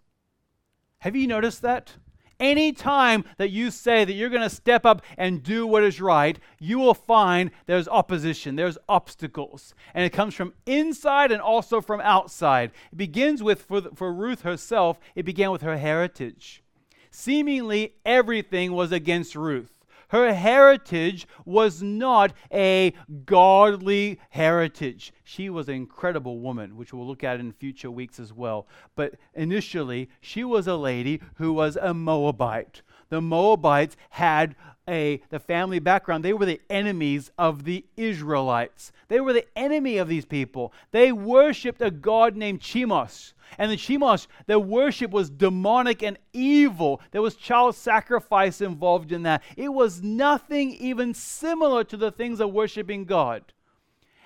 Have 0.99 1.15
you 1.15 1.27
noticed 1.27 1.61
that? 1.61 1.95
Any 2.39 2.71
time 2.71 3.25
that 3.37 3.49
you 3.49 3.69
say 3.69 4.05
that 4.05 4.13
you're 4.13 4.29
going 4.29 4.47
to 4.47 4.49
step 4.49 4.85
up 4.85 5.01
and 5.17 5.43
do 5.43 5.67
what 5.67 5.83
is 5.83 5.99
right, 5.99 6.39
you 6.57 6.79
will 6.79 6.93
find 6.93 7.51
there's 7.65 7.87
opposition, 7.87 8.55
there's 8.55 8.77
obstacles. 8.87 9.73
And 9.93 10.05
it 10.05 10.11
comes 10.11 10.35
from 10.35 10.53
inside 10.65 11.31
and 11.31 11.41
also 11.41 11.81
from 11.81 11.99
outside. 11.99 12.71
It 12.91 12.97
begins 12.97 13.43
with, 13.43 13.63
for, 13.63 13.81
for 13.93 14.13
Ruth 14.13 14.43
herself, 14.43 14.99
it 15.15 15.23
began 15.23 15.51
with 15.51 15.61
her 15.63 15.77
heritage. 15.77 16.63
Seemingly 17.11 17.95
everything 18.05 18.71
was 18.71 18.91
against 18.91 19.35
Ruth. 19.35 19.78
Her 20.09 20.33
heritage 20.33 21.27
was 21.45 21.81
not 21.81 22.33
a 22.51 22.93
godly 23.25 24.19
heritage. 24.31 25.13
She 25.23 25.49
was 25.49 25.69
an 25.69 25.75
incredible 25.75 26.39
woman, 26.39 26.75
which 26.75 26.93
we'll 26.93 27.07
look 27.07 27.23
at 27.23 27.39
in 27.39 27.51
future 27.51 27.91
weeks 27.91 28.19
as 28.19 28.33
well. 28.33 28.67
But 28.95 29.15
initially, 29.33 30.09
she 30.19 30.43
was 30.43 30.67
a 30.67 30.75
lady 30.75 31.21
who 31.35 31.53
was 31.53 31.75
a 31.75 31.93
Moabite. 31.93 32.81
The 33.09 33.21
Moabites 33.21 33.97
had 34.11 34.55
a 34.87 35.21
the 35.29 35.39
family 35.39 35.79
background. 35.79 36.23
They 36.23 36.33
were 36.33 36.45
the 36.45 36.61
enemies 36.69 37.31
of 37.37 37.63
the 37.63 37.85
Israelites. 37.95 38.91
They 39.07 39.19
were 39.19 39.33
the 39.33 39.45
enemy 39.55 39.97
of 39.97 40.07
these 40.07 40.25
people. 40.25 40.73
They 40.91 41.11
worshipped 41.11 41.81
a 41.81 41.91
god 41.91 42.35
named 42.35 42.61
Chemosh. 42.61 43.33
And 43.57 43.71
the 43.71 43.77
Chemosh, 43.77 44.27
their 44.45 44.59
worship 44.59 45.11
was 45.11 45.29
demonic 45.29 46.03
and 46.03 46.17
evil. 46.33 47.01
There 47.11 47.21
was 47.21 47.35
child 47.35 47.75
sacrifice 47.75 48.61
involved 48.61 49.11
in 49.11 49.23
that. 49.23 49.43
It 49.57 49.69
was 49.69 50.03
nothing 50.03 50.71
even 50.73 51.13
similar 51.13 51.83
to 51.85 51.97
the 51.97 52.11
things 52.11 52.39
of 52.39 52.51
worshiping 52.51 53.05
God. 53.05 53.53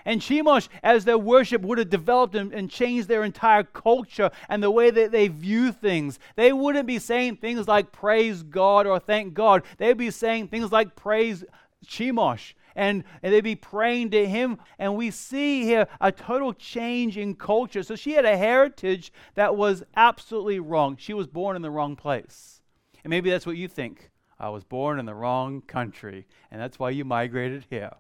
And 0.06 0.22
Chemosh, 0.22 0.68
as 0.82 1.06
their 1.06 1.18
worship 1.18 1.62
would 1.62 1.78
have 1.78 1.90
developed 1.90 2.36
and, 2.36 2.54
and, 2.54 2.70
changed 2.70 3.08
their 3.08 3.24
entire 3.24 3.64
culture 3.64 4.32
and 4.50 4.62
the 4.62 4.72
way 4.72 4.92
that 4.92 5.12
they 5.12 5.28
view 5.28 5.72
things, 5.72 6.20
they 6.36 6.52
wouldn't 6.52 6.88
be 6.88 7.00
saying 7.00 7.38
things 7.38 7.68
like 7.68 7.92
praise 7.92 8.44
God 8.44 8.86
or 8.86 9.00
thank 9.00 9.34
God. 9.34 9.64
They'd 9.78 9.98
be 9.98 10.12
saying 10.12 10.48
things 10.48 10.72
like 10.72 10.96
praise 10.96 11.44
Chemosh 11.86 12.54
and, 12.76 13.04
and 13.22 13.34
they'd 13.34 13.42
be 13.42 13.56
praying 13.56 14.12
to 14.12 14.28
him. 14.28 14.58
And 14.80 14.96
we 14.96 15.12
see 15.12 15.64
here 15.64 15.88
a 16.02 16.12
total 16.12 16.54
change 16.54 17.18
in 17.18 17.36
culture. 17.36 17.84
So 17.84 17.96
she 17.96 18.14
had 18.14 18.26
a 18.26 18.38
heritage 18.38 19.12
that 19.36 19.56
was 19.56 19.84
absolutely 19.96 20.60
wrong. 20.60 20.98
She 20.98 21.14
was 21.14 21.28
born 21.28 21.56
in 21.56 21.62
the 21.62 21.72
wrong 21.72 21.96
place. 21.96 22.62
And 23.04 23.10
maybe 23.10 23.30
that's 23.30 23.46
what 23.46 23.58
you 23.58 23.68
think. 23.68 24.10
I 24.40 24.50
was 24.50 24.64
born 24.64 25.00
in 25.00 25.06
the 25.06 25.16
wrong 25.16 25.62
country, 25.62 26.26
and 26.52 26.60
that's 26.60 26.80
why 26.80 26.90
you 26.90 27.06
migrated 27.06 27.66
here. 27.70 27.92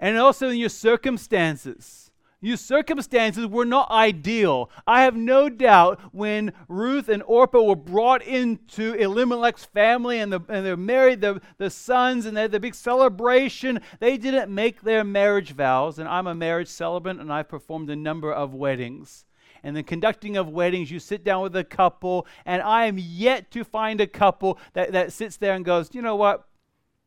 And 0.00 0.16
also 0.16 0.48
in 0.48 0.56
your 0.56 0.68
circumstances. 0.68 2.08
Your 2.40 2.56
circumstances 2.56 3.48
were 3.48 3.64
not 3.64 3.90
ideal. 3.90 4.70
I 4.86 5.02
have 5.02 5.16
no 5.16 5.48
doubt 5.48 6.00
when 6.12 6.52
Ruth 6.68 7.08
and 7.08 7.20
Orpah 7.24 7.62
were 7.62 7.74
brought 7.74 8.22
into 8.22 8.94
Elimelech's 8.94 9.64
family 9.64 10.20
and, 10.20 10.32
the, 10.32 10.40
and 10.48 10.64
they're 10.64 10.76
married, 10.76 11.20
the, 11.20 11.40
the 11.56 11.68
sons, 11.68 12.26
and 12.26 12.36
they 12.36 12.42
had 12.42 12.52
the 12.52 12.60
big 12.60 12.76
celebration, 12.76 13.80
they 13.98 14.16
didn't 14.16 14.54
make 14.54 14.82
their 14.82 15.02
marriage 15.02 15.50
vows. 15.50 15.98
And 15.98 16.08
I'm 16.08 16.28
a 16.28 16.34
marriage 16.34 16.68
celebrant 16.68 17.20
and 17.20 17.32
I've 17.32 17.48
performed 17.48 17.90
a 17.90 17.96
number 17.96 18.32
of 18.32 18.54
weddings. 18.54 19.24
And 19.64 19.74
the 19.74 19.82
conducting 19.82 20.36
of 20.36 20.48
weddings, 20.48 20.92
you 20.92 21.00
sit 21.00 21.24
down 21.24 21.42
with 21.42 21.56
a 21.56 21.64
couple, 21.64 22.28
and 22.46 22.62
I 22.62 22.86
am 22.86 22.96
yet 22.96 23.50
to 23.50 23.64
find 23.64 24.00
a 24.00 24.06
couple 24.06 24.60
that, 24.74 24.92
that 24.92 25.12
sits 25.12 25.36
there 25.36 25.54
and 25.54 25.64
goes, 25.64 25.90
you 25.92 26.02
know 26.02 26.14
what? 26.14 26.46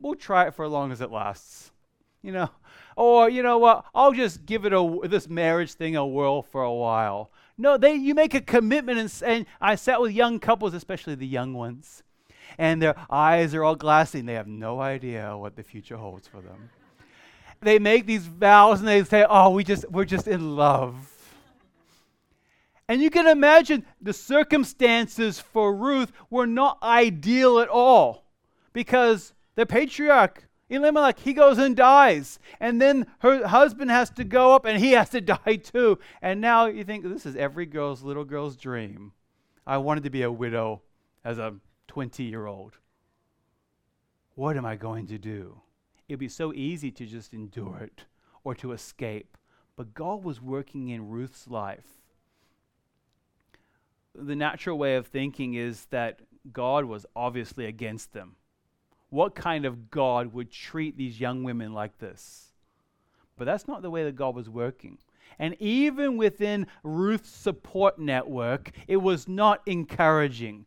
We'll 0.02 0.16
try 0.16 0.48
it 0.48 0.56
for 0.56 0.66
as 0.66 0.72
long 0.72 0.92
as 0.92 1.00
it 1.00 1.10
lasts. 1.10 1.72
You 2.22 2.34
know, 2.34 2.50
or 2.96 3.30
you 3.30 3.44
know 3.44 3.58
what, 3.58 3.86
I'll 3.94 4.14
just 4.14 4.46
give 4.46 4.66
it 4.66 4.74
a 4.74 5.00
this 5.04 5.30
marriage 5.30 5.74
thing 5.74 5.96
a 5.96 6.06
whirl 6.06 6.42
for 6.42 6.64
a 6.64 6.74
while. 6.74 7.32
No, 7.58 7.78
they 7.78 7.94
you 7.96 8.16
make 8.16 8.34
a 8.34 8.42
commitment, 8.42 9.00
and, 9.00 9.14
and 9.26 9.46
I 9.60 9.76
sat 9.76 10.02
with 10.02 10.12
young 10.12 10.40
couples, 10.40 10.74
especially 10.74 11.16
the 11.16 11.28
young 11.28 11.54
ones, 11.54 12.04
and 12.58 12.82
their 12.82 12.96
eyes 13.10 13.54
are 13.54 13.64
all 13.64 13.76
glassy, 13.76 14.20
and 14.20 14.30
they 14.30 14.34
have 14.34 14.48
no 14.48 14.80
idea 14.80 15.38
what 15.38 15.56
the 15.56 15.64
future 15.64 15.98
holds 15.98 16.28
for 16.28 16.42
them. 16.42 16.70
they 17.62 17.80
make 17.80 18.06
these 18.06 18.26
vows, 18.26 18.80
and 18.80 18.88
they 18.88 19.04
say, 19.04 19.26
"Oh, 19.30 19.52
we 19.52 19.64
just 19.64 19.90
we're 19.92 20.06
just 20.06 20.28
in 20.28 20.56
love." 20.56 21.08
And 22.88 23.02
you 23.02 23.10
can 23.10 23.26
imagine 23.26 23.86
the 24.02 24.12
circumstances 24.12 25.40
for 25.40 25.74
Ruth 25.74 26.12
were 26.30 26.48
not 26.48 26.78
ideal 26.84 27.60
at 27.60 27.70
all 27.70 28.26
because 28.74 29.34
the 29.56 29.66
patriarch 29.66 30.46
Elimelech, 30.72 31.20
he 31.20 31.34
goes 31.34 31.58
and 31.58 31.76
dies. 31.76 32.40
And 32.60 32.82
then 32.82 33.06
her 33.20 33.46
husband 33.46 33.92
has 33.92 34.10
to 34.12 34.24
go 34.24 34.56
up 34.56 34.66
and 34.66 34.80
he 34.80 34.94
has 34.94 35.10
to 35.10 35.22
die 35.46 35.58
too. 35.62 36.00
And 36.22 36.40
now 36.40 36.66
you 36.66 36.84
think 36.84 37.04
this 37.04 37.26
is 37.26 37.36
every 37.36 37.66
girl's 37.66 38.02
little 38.02 38.24
girl's 38.24 38.56
dream. 38.56 39.12
I 39.68 39.78
wanted 39.78 40.04
to 40.06 40.10
be 40.10 40.24
a 40.24 40.32
widow 40.32 40.82
as 41.24 41.38
a 41.38 41.56
20 41.88 42.24
year 42.24 42.48
old. 42.48 42.78
What 44.36 44.56
am 44.56 44.66
I 44.66 44.76
going 44.78 45.08
to 45.08 45.18
do? 45.18 45.62
It'd 46.08 46.20
be 46.20 46.30
so 46.30 46.54
easy 46.54 46.90
to 46.92 47.06
just 47.06 47.34
endure 47.34 47.80
it 47.80 48.06
or 48.44 48.56
to 48.56 48.72
escape. 48.72 49.38
But 49.76 49.94
God 49.94 50.24
was 50.24 50.42
working 50.42 50.90
in 50.90 51.10
Ruth's 51.10 51.48
life. 51.48 51.86
The 54.16 54.36
natural 54.36 54.78
way 54.78 54.96
of 54.96 55.08
thinking 55.08 55.54
is 55.54 55.86
that 55.86 56.22
God 56.52 56.86
was 56.86 57.06
obviously 57.16 57.66
against 57.66 58.14
them. 58.14 58.36
What 59.12 59.36
kind 59.36 59.66
of 59.66 59.92
God 59.92 60.34
would 60.34 60.52
treat 60.52 60.98
these 60.98 61.20
young 61.20 61.44
women 61.44 61.74
like 61.74 62.00
this? 62.00 62.48
But 63.38 63.46
that's 63.46 63.68
not 63.68 63.82
the 63.82 63.90
way 63.90 64.06
that 64.06 64.16
God 64.16 64.36
was 64.36 64.50
working. 64.50 64.98
And 65.38 65.56
even 65.60 66.18
within 66.18 66.66
Ruth's 66.84 67.30
support 67.30 68.00
network, 68.00 68.72
it 68.88 68.98
was 68.98 69.28
not 69.28 69.62
encouraging 69.66 70.66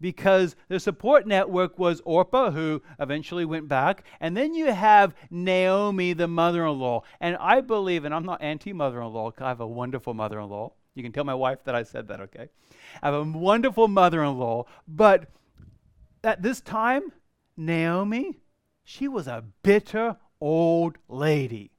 because 0.00 0.56
the 0.68 0.80
support 0.80 1.26
network 1.26 1.78
was 1.78 2.02
Orpah, 2.04 2.50
who 2.50 2.82
eventually 2.98 3.44
went 3.44 3.68
back, 3.68 4.04
and 4.20 4.36
then 4.36 4.52
you 4.52 4.72
have 4.72 5.14
Naomi, 5.30 6.12
the 6.12 6.28
mother 6.28 6.66
in 6.66 6.78
law. 6.78 7.02
And 7.20 7.36
I 7.36 7.60
believe, 7.60 8.04
and 8.04 8.12
I'm 8.12 8.26
not 8.26 8.42
anti 8.42 8.72
mother 8.72 9.00
in 9.00 9.12
law, 9.12 9.32
I 9.38 9.48
have 9.48 9.60
a 9.60 9.66
wonderful 9.66 10.12
mother 10.12 10.40
in 10.40 10.48
law. 10.48 10.72
You 10.94 11.02
can 11.02 11.12
tell 11.12 11.24
my 11.24 11.34
wife 11.34 11.62
that 11.64 11.74
I 11.74 11.82
said 11.82 12.08
that, 12.08 12.20
okay? 12.20 12.48
I 13.02 13.06
have 13.06 13.14
a 13.14 13.22
wonderful 13.22 13.86
mother 13.86 14.24
in 14.24 14.38
law, 14.38 14.64
but 14.88 15.28
at 16.24 16.42
this 16.42 16.60
time, 16.60 17.12
Naomi, 17.56 18.38
she 18.84 19.08
was 19.08 19.26
a 19.26 19.44
bitter 19.62 20.16
old 20.40 20.98
lady. 21.08 21.70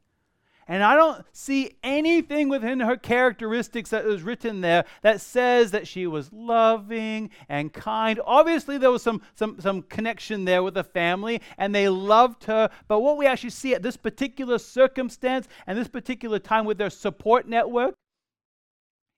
And 0.69 0.83
I 0.83 0.95
don't 0.95 1.23
see 1.31 1.77
anything 1.81 2.49
within 2.49 2.81
her 2.81 2.97
characteristics 2.97 3.91
that 3.91 4.05
is 4.05 4.21
written 4.21 4.59
there 4.59 4.83
that 5.01 5.21
says 5.21 5.71
that 5.71 5.87
she 5.87 6.05
was 6.07 6.33
loving 6.33 7.29
and 7.47 7.71
kind. 7.71 8.19
Obviously, 8.25 8.77
there 8.77 8.91
was 8.91 9.01
some, 9.01 9.21
some, 9.35 9.61
some 9.61 9.83
connection 9.83 10.43
there 10.43 10.61
with 10.61 10.73
the 10.73 10.83
family, 10.83 11.41
and 11.57 11.73
they 11.73 11.87
loved 11.87 12.43
her. 12.45 12.69
But 12.89 12.99
what 12.99 13.17
we 13.17 13.25
actually 13.25 13.51
see 13.51 13.75
at 13.75 13.81
this 13.81 13.95
particular 13.95 14.57
circumstance 14.57 15.47
and 15.65 15.77
this 15.77 15.87
particular 15.87 16.37
time 16.37 16.65
with 16.65 16.77
their 16.77 16.89
support 16.89 17.47
network 17.47 17.95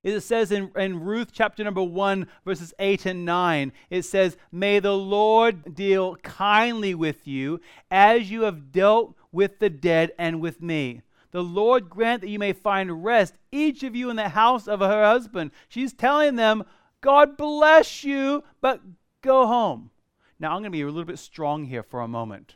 it 0.04 0.22
says 0.22 0.52
in, 0.52 0.72
in 0.78 1.02
Ruth 1.02 1.30
chapter 1.34 1.64
number 1.64 1.84
1, 1.84 2.28
verses 2.46 2.74
8 2.80 3.06
and 3.06 3.26
9, 3.26 3.74
it 3.90 4.04
says, 4.04 4.38
May 4.52 4.80
the 4.80 4.96
Lord 4.96 5.76
deal 5.76 6.16
kindly 6.18 6.96
with 6.96 7.28
you 7.28 7.60
as 7.92 8.32
you 8.32 8.44
have 8.44 8.72
dealt 8.72 9.16
with 9.32 9.60
the 9.60 9.70
dead 9.70 10.12
and 10.18 10.40
with 10.40 10.62
me. 10.62 11.02
The 11.32 11.44
Lord 11.44 11.90
grant 11.90 12.22
that 12.22 12.30
you 12.30 12.40
may 12.40 12.54
find 12.54 13.04
rest, 13.04 13.36
each 13.52 13.84
of 13.84 13.96
you 13.96 14.10
in 14.10 14.16
the 14.16 14.30
house 14.30 14.68
of 14.68 14.80
her 14.80 15.04
husband. 15.04 15.52
She's 15.68 15.94
telling 15.94 16.36
them, 16.36 16.64
God 17.02 17.38
bless 17.38 18.04
you, 18.04 18.44
but 18.62 18.82
go 19.22 19.46
home. 19.46 19.92
Now, 20.40 20.52
I'm 20.52 20.62
going 20.62 20.64
to 20.64 20.70
be 20.70 20.82
a 20.82 20.86
little 20.86 21.04
bit 21.04 21.20
strong 21.20 21.66
here 21.66 21.84
for 21.84 22.00
a 22.00 22.08
moment. 22.08 22.56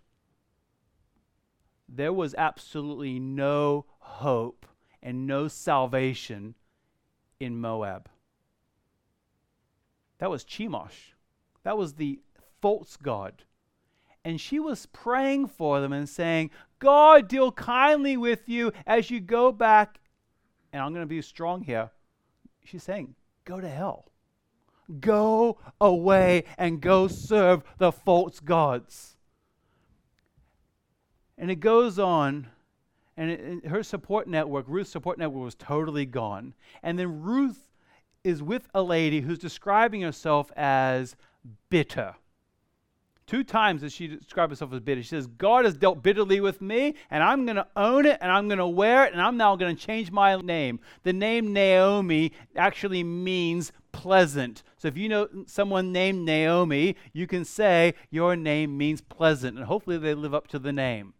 There 1.88 2.14
was 2.14 2.34
absolutely 2.36 3.20
no 3.20 3.86
hope 4.00 4.66
and 5.02 5.28
no 5.28 5.50
salvation 5.50 6.56
in 7.44 7.60
Moab. 7.60 8.10
That 10.20 10.30
was 10.30 10.44
Chemosh. 10.44 11.14
That 11.64 11.78
was 11.78 11.94
the 11.94 12.20
false 12.62 12.98
god. 12.98 13.44
And 14.26 14.40
she 14.40 14.60
was 14.60 14.86
praying 14.86 15.48
for 15.48 15.82
them 15.82 15.92
and 15.92 16.08
saying, 16.08 16.52
God 16.80 17.28
deal 17.28 17.52
kindly 17.52 18.16
with 18.16 18.48
you 18.48 18.72
as 18.88 19.12
you 19.12 19.20
go 19.20 19.52
back. 19.52 20.00
And 20.72 20.82
I'm 20.82 20.94
going 20.94 21.04
to 21.04 21.08
be 21.08 21.22
strong 21.22 21.62
here. 21.62 21.92
She's 22.64 22.84
saying, 22.84 23.16
go 23.44 23.60
to 23.60 23.68
hell. 23.68 24.06
Go 25.00 25.58
away 25.80 26.46
and 26.58 26.82
go 26.82 27.08
serve 27.08 27.64
the 27.78 27.92
false 27.92 28.40
gods. 28.40 29.18
And 31.38 31.52
it 31.52 31.56
goes 31.56 32.00
on, 32.00 32.48
and 33.18 33.30
it, 33.30 33.68
her 33.68 33.84
support 33.84 34.28
network, 34.28 34.66
Ruth's 34.68 34.92
support 34.92 35.18
network, 35.18 35.44
was 35.44 35.56
totally 35.56 36.06
gone. 36.06 36.54
And 36.82 36.98
then 36.98 37.22
Ruth 37.22 37.70
is 38.24 38.42
with 38.42 38.68
a 38.74 38.82
lady 38.82 39.22
who's 39.22 39.40
describing 39.40 40.02
herself 40.02 40.52
as 40.56 41.16
bitter. 41.70 42.16
Two 43.26 43.44
times 43.44 43.82
does 43.82 43.94
she 43.94 44.08
describe 44.08 44.50
herself 44.50 44.74
as 44.74 44.82
bitter. 44.82 45.02
She 45.02 45.10
says, 45.10 45.28
God 45.28 45.64
has 45.64 45.76
dealt 45.76 46.04
bitterly 46.04 46.42
with 46.42 46.62
me, 46.62 46.96
and 47.10 47.24
I'm 47.24 47.46
going 47.46 47.56
to 47.56 47.68
own 47.76 48.06
it, 48.06 48.18
and 48.22 48.30
I'm 48.30 48.48
going 48.48 48.58
to 48.58 48.68
wear 48.68 49.06
it, 49.06 49.14
and 49.14 49.22
I'm 49.22 49.38
now 49.38 49.56
going 49.56 49.76
to 49.76 49.82
change 49.82 50.12
my 50.12 50.36
name. 50.36 50.80
The 51.04 51.14
name 51.14 51.54
Naomi 51.54 52.34
actually 52.56 53.04
means 53.04 53.72
pleasant. 53.94 54.64
So 54.78 54.90
if 54.90 54.98
you 54.98 55.08
know 55.08 55.30
someone 55.48 55.94
named 55.94 56.26
Naomi, 56.26 56.98
you 57.14 57.26
can 57.26 57.46
say, 57.46 57.94
Your 58.10 58.36
name 58.36 58.78
means 58.78 59.00
pleasant, 59.00 59.58
and 59.58 59.68
hopefully 59.68 59.98
they 59.98 60.14
live 60.14 60.34
up 60.34 60.48
to 60.48 60.60
the 60.60 60.74
name. 60.74 61.14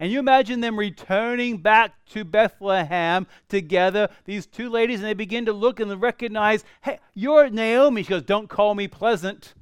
And 0.00 0.10
you 0.10 0.18
imagine 0.18 0.60
them 0.60 0.78
returning 0.78 1.58
back 1.58 1.92
to 2.10 2.24
Bethlehem 2.24 3.26
together, 3.48 4.08
these 4.24 4.46
two 4.46 4.68
ladies, 4.68 5.00
and 5.00 5.08
they 5.08 5.14
begin 5.14 5.46
to 5.46 5.52
look 5.52 5.80
and 5.80 6.00
recognize, 6.00 6.64
Hey, 6.82 6.98
you're 7.14 7.50
Naomi. 7.50 8.02
She 8.02 8.10
goes, 8.10 8.22
Don't 8.22 8.48
call 8.48 8.74
me 8.74 8.88
pleasant 8.88 9.54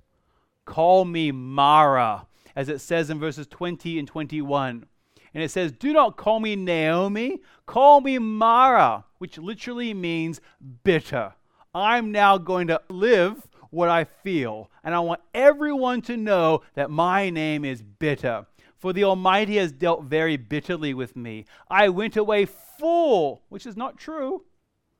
Call 0.64 1.05
me 1.05 1.33
Mara, 1.33 2.27
as 2.55 2.68
it 2.68 2.81
says 2.81 3.11
in 3.11 3.18
verses 3.18 3.47
20 3.49 3.99
and 3.99 4.07
21. 4.07 4.87
And 5.35 5.42
it 5.42 5.51
says, 5.51 5.73
Do 5.73 5.92
not 5.92 6.16
call 6.16 6.40
me 6.40 6.57
Naomi, 6.57 7.40
call 7.66 8.01
me 8.01 8.18
Mara, 8.18 9.05
which 9.18 9.38
literally 9.38 9.95
means 9.95 10.40
bitter. 10.85 11.35
I'm 11.75 12.12
now 12.12 12.38
going 12.38 12.68
to 12.68 12.81
live 12.88 13.47
what 13.71 13.88
I 13.88 14.05
feel, 14.05 14.71
and 14.85 14.95
I 14.95 15.01
want 15.01 15.23
everyone 15.35 16.03
to 16.03 16.16
know 16.16 16.62
that 16.75 16.90
my 16.90 17.31
name 17.31 17.64
is 17.64 17.83
bitter. 17.83 18.47
For 18.83 18.92
the 18.92 19.05
Almighty 19.05 19.59
has 19.59 19.71
dealt 19.71 20.03
very 20.03 20.37
bitterly 20.37 20.92
with 20.92 21.14
me. 21.14 21.45
I 21.71 21.88
went 21.88 22.16
away 22.16 22.47
full, 22.47 23.45
which 23.49 23.64
is 23.64 23.77
not 23.77 23.97
true. 23.97 24.42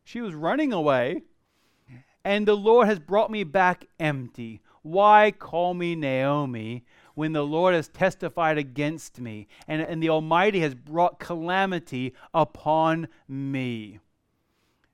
She 0.05 0.21
was 0.21 0.37
running 0.37 0.73
away. 0.73 1.23
And 2.25 2.47
the 2.47 2.57
Lord 2.57 2.87
has 2.87 3.01
brought 3.01 3.29
me 3.29 3.43
back 3.43 3.87
empty. 3.99 4.61
Why 4.83 5.33
call 5.37 5.75
me 5.75 5.97
Naomi 5.97 6.85
when 7.17 7.33
the 7.33 7.45
Lord 7.45 7.75
has 7.75 7.89
testified 7.89 8.57
against 8.57 9.21
me 9.21 9.49
and, 9.67 9.83
and 9.83 10.01
the 10.01 10.11
Almighty 10.11 10.61
has 10.61 10.77
brought 10.77 11.19
calamity 11.19 12.15
upon 12.33 13.09
me? 13.27 13.99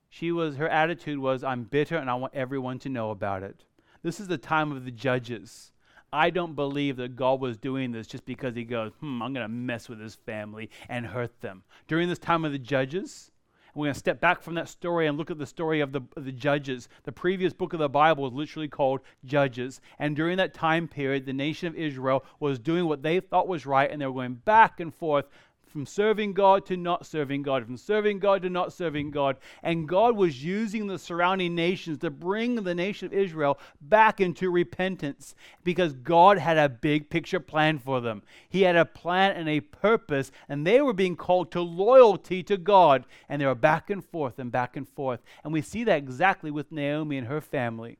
She 0.08 0.32
was, 0.32 0.56
her 0.56 0.68
attitude 0.70 1.18
was, 1.18 1.44
I'm 1.44 1.64
bitter 1.64 1.98
and 1.98 2.08
I 2.08 2.14
want 2.14 2.34
everyone 2.34 2.78
to 2.78 2.88
know 2.88 3.10
about 3.10 3.42
it. 3.42 3.66
This 4.02 4.18
is 4.18 4.28
the 4.28 4.38
time 4.38 4.72
of 4.72 4.86
the 4.86 4.90
judges. 4.90 5.72
I 6.12 6.30
don't 6.30 6.54
believe 6.54 6.96
that 6.96 7.16
God 7.16 7.40
was 7.40 7.56
doing 7.56 7.92
this 7.92 8.06
just 8.06 8.24
because 8.24 8.54
he 8.54 8.64
goes, 8.64 8.92
hmm, 9.00 9.22
I'm 9.22 9.32
going 9.32 9.44
to 9.44 9.48
mess 9.48 9.88
with 9.88 10.00
his 10.00 10.14
family 10.14 10.70
and 10.88 11.06
hurt 11.06 11.40
them. 11.40 11.64
During 11.86 12.08
this 12.08 12.18
time 12.18 12.44
of 12.44 12.52
the 12.52 12.58
judges, 12.58 13.30
we're 13.74 13.86
going 13.86 13.94
to 13.94 14.00
step 14.00 14.20
back 14.20 14.42
from 14.42 14.54
that 14.54 14.68
story 14.68 15.06
and 15.06 15.16
look 15.16 15.30
at 15.30 15.38
the 15.38 15.46
story 15.46 15.80
of 15.80 15.92
the, 15.92 16.00
of 16.16 16.24
the 16.24 16.32
Judges. 16.32 16.88
The 17.04 17.12
previous 17.12 17.52
book 17.52 17.72
of 17.72 17.78
the 17.78 17.88
Bible 17.88 18.26
is 18.26 18.32
literally 18.32 18.66
called 18.66 19.02
Judges. 19.24 19.80
And 20.00 20.16
during 20.16 20.38
that 20.38 20.52
time 20.52 20.88
period, 20.88 21.26
the 21.26 21.32
nation 21.32 21.68
of 21.68 21.76
Israel 21.76 22.24
was 22.40 22.58
doing 22.58 22.86
what 22.86 23.02
they 23.02 23.20
thought 23.20 23.46
was 23.46 23.66
right, 23.66 23.88
and 23.88 24.00
they 24.00 24.06
were 24.06 24.12
going 24.12 24.34
back 24.34 24.80
and 24.80 24.92
forth 24.92 25.26
from 25.68 25.86
serving 25.86 26.32
God 26.32 26.66
to 26.66 26.76
not 26.76 27.06
serving 27.06 27.42
God, 27.42 27.64
from 27.64 27.76
serving 27.76 28.18
God 28.18 28.42
to 28.42 28.50
not 28.50 28.72
serving 28.72 29.10
God. 29.10 29.36
And 29.62 29.88
God 29.88 30.16
was 30.16 30.42
using 30.42 30.86
the 30.86 30.98
surrounding 30.98 31.54
nations 31.54 31.98
to 31.98 32.10
bring 32.10 32.56
the 32.56 32.74
nation 32.74 33.06
of 33.06 33.12
Israel 33.12 33.58
back 33.80 34.20
into 34.20 34.50
repentance 34.50 35.34
because 35.64 35.92
God 35.92 36.38
had 36.38 36.58
a 36.58 36.68
big 36.68 37.10
picture 37.10 37.40
plan 37.40 37.78
for 37.78 38.00
them. 38.00 38.22
He 38.48 38.62
had 38.62 38.76
a 38.76 38.84
plan 38.84 39.36
and 39.36 39.48
a 39.48 39.60
purpose, 39.60 40.32
and 40.48 40.66
they 40.66 40.80
were 40.80 40.92
being 40.92 41.16
called 41.16 41.50
to 41.52 41.60
loyalty 41.60 42.42
to 42.44 42.56
God. 42.56 43.04
And 43.28 43.40
they 43.40 43.46
were 43.46 43.54
back 43.54 43.90
and 43.90 44.04
forth 44.04 44.38
and 44.38 44.50
back 44.50 44.76
and 44.76 44.88
forth. 44.88 45.20
And 45.44 45.52
we 45.52 45.62
see 45.62 45.84
that 45.84 45.98
exactly 45.98 46.50
with 46.50 46.72
Naomi 46.72 47.18
and 47.18 47.26
her 47.26 47.40
family. 47.40 47.98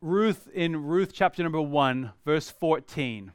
Ruth 0.00 0.48
in 0.54 0.84
Ruth 0.84 1.12
chapter 1.12 1.42
number 1.42 1.60
1, 1.60 2.12
verse 2.24 2.50
14. 2.50 3.32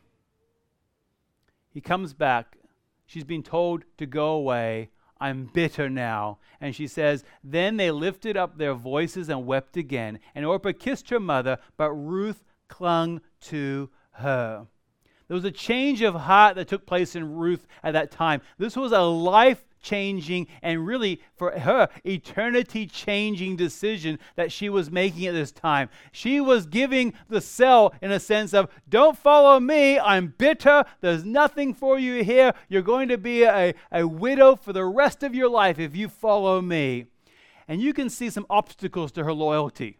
He 1.73 1.81
comes 1.81 2.13
back. 2.13 2.57
She's 3.05 3.23
been 3.23 3.43
told 3.43 3.83
to 3.97 4.05
go 4.05 4.31
away. 4.33 4.91
I'm 5.19 5.49
bitter 5.53 5.89
now. 5.89 6.39
And 6.59 6.75
she 6.75 6.87
says, 6.87 7.23
Then 7.43 7.77
they 7.77 7.91
lifted 7.91 8.37
up 8.37 8.57
their 8.57 8.73
voices 8.73 9.29
and 9.29 9.45
wept 9.45 9.77
again. 9.77 10.19
And 10.35 10.45
Orpah 10.45 10.73
kissed 10.77 11.09
her 11.09 11.19
mother, 11.19 11.57
but 11.77 11.91
Ruth 11.93 12.43
clung 12.67 13.21
to 13.41 13.89
her. 14.13 14.67
There 15.27 15.35
was 15.35 15.45
a 15.45 15.51
change 15.51 16.01
of 16.01 16.13
heart 16.15 16.55
that 16.55 16.67
took 16.67 16.85
place 16.85 17.15
in 17.15 17.35
Ruth 17.35 17.65
at 17.81 17.93
that 17.93 18.11
time. 18.11 18.41
This 18.57 18.75
was 18.75 18.91
a 18.91 19.01
life 19.01 19.63
changing 19.83 20.47
and 20.63 20.87
really 20.87 21.21
for 21.35 21.51
her 21.59 21.87
eternity 22.03 22.87
changing 22.87 23.55
decision 23.55 24.17
that 24.35 24.51
she 24.51 24.69
was 24.69 24.89
making 24.89 25.27
at 25.27 25.33
this 25.33 25.51
time. 25.51 25.89
She 26.11 26.41
was 26.41 26.65
giving 26.65 27.13
the 27.29 27.41
sell 27.41 27.93
in 28.01 28.11
a 28.11 28.19
sense 28.19 28.53
of, 28.53 28.69
don't 28.89 29.17
follow 29.17 29.59
me, 29.59 29.99
I'm 29.99 30.33
bitter, 30.37 30.85
there's 31.01 31.23
nothing 31.23 31.75
for 31.75 31.99
you 31.99 32.23
here, 32.23 32.53
you're 32.69 32.81
going 32.81 33.09
to 33.09 33.17
be 33.17 33.43
a, 33.43 33.75
a 33.91 34.07
widow 34.07 34.55
for 34.55 34.73
the 34.73 34.85
rest 34.85 35.21
of 35.21 35.35
your 35.35 35.49
life 35.49 35.77
if 35.77 35.95
you 35.95 36.09
follow 36.09 36.61
me. 36.61 37.05
And 37.67 37.81
you 37.81 37.93
can 37.93 38.09
see 38.09 38.29
some 38.29 38.45
obstacles 38.49 39.11
to 39.13 39.23
her 39.23 39.33
loyalty. 39.33 39.99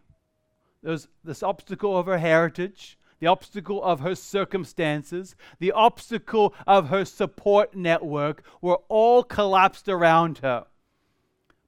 There's 0.82 1.08
this 1.22 1.42
obstacle 1.42 1.96
of 1.96 2.06
her 2.06 2.18
heritage, 2.18 2.98
the 3.20 3.26
obstacle 3.26 3.82
of 3.82 4.00
her 4.00 4.14
circumstances, 4.14 5.36
the 5.58 5.72
obstacle 5.72 6.54
of 6.66 6.88
her 6.88 7.04
support 7.04 7.74
network 7.74 8.42
were 8.60 8.80
all 8.88 9.22
collapsed 9.22 9.88
around 9.88 10.38
her. 10.38 10.66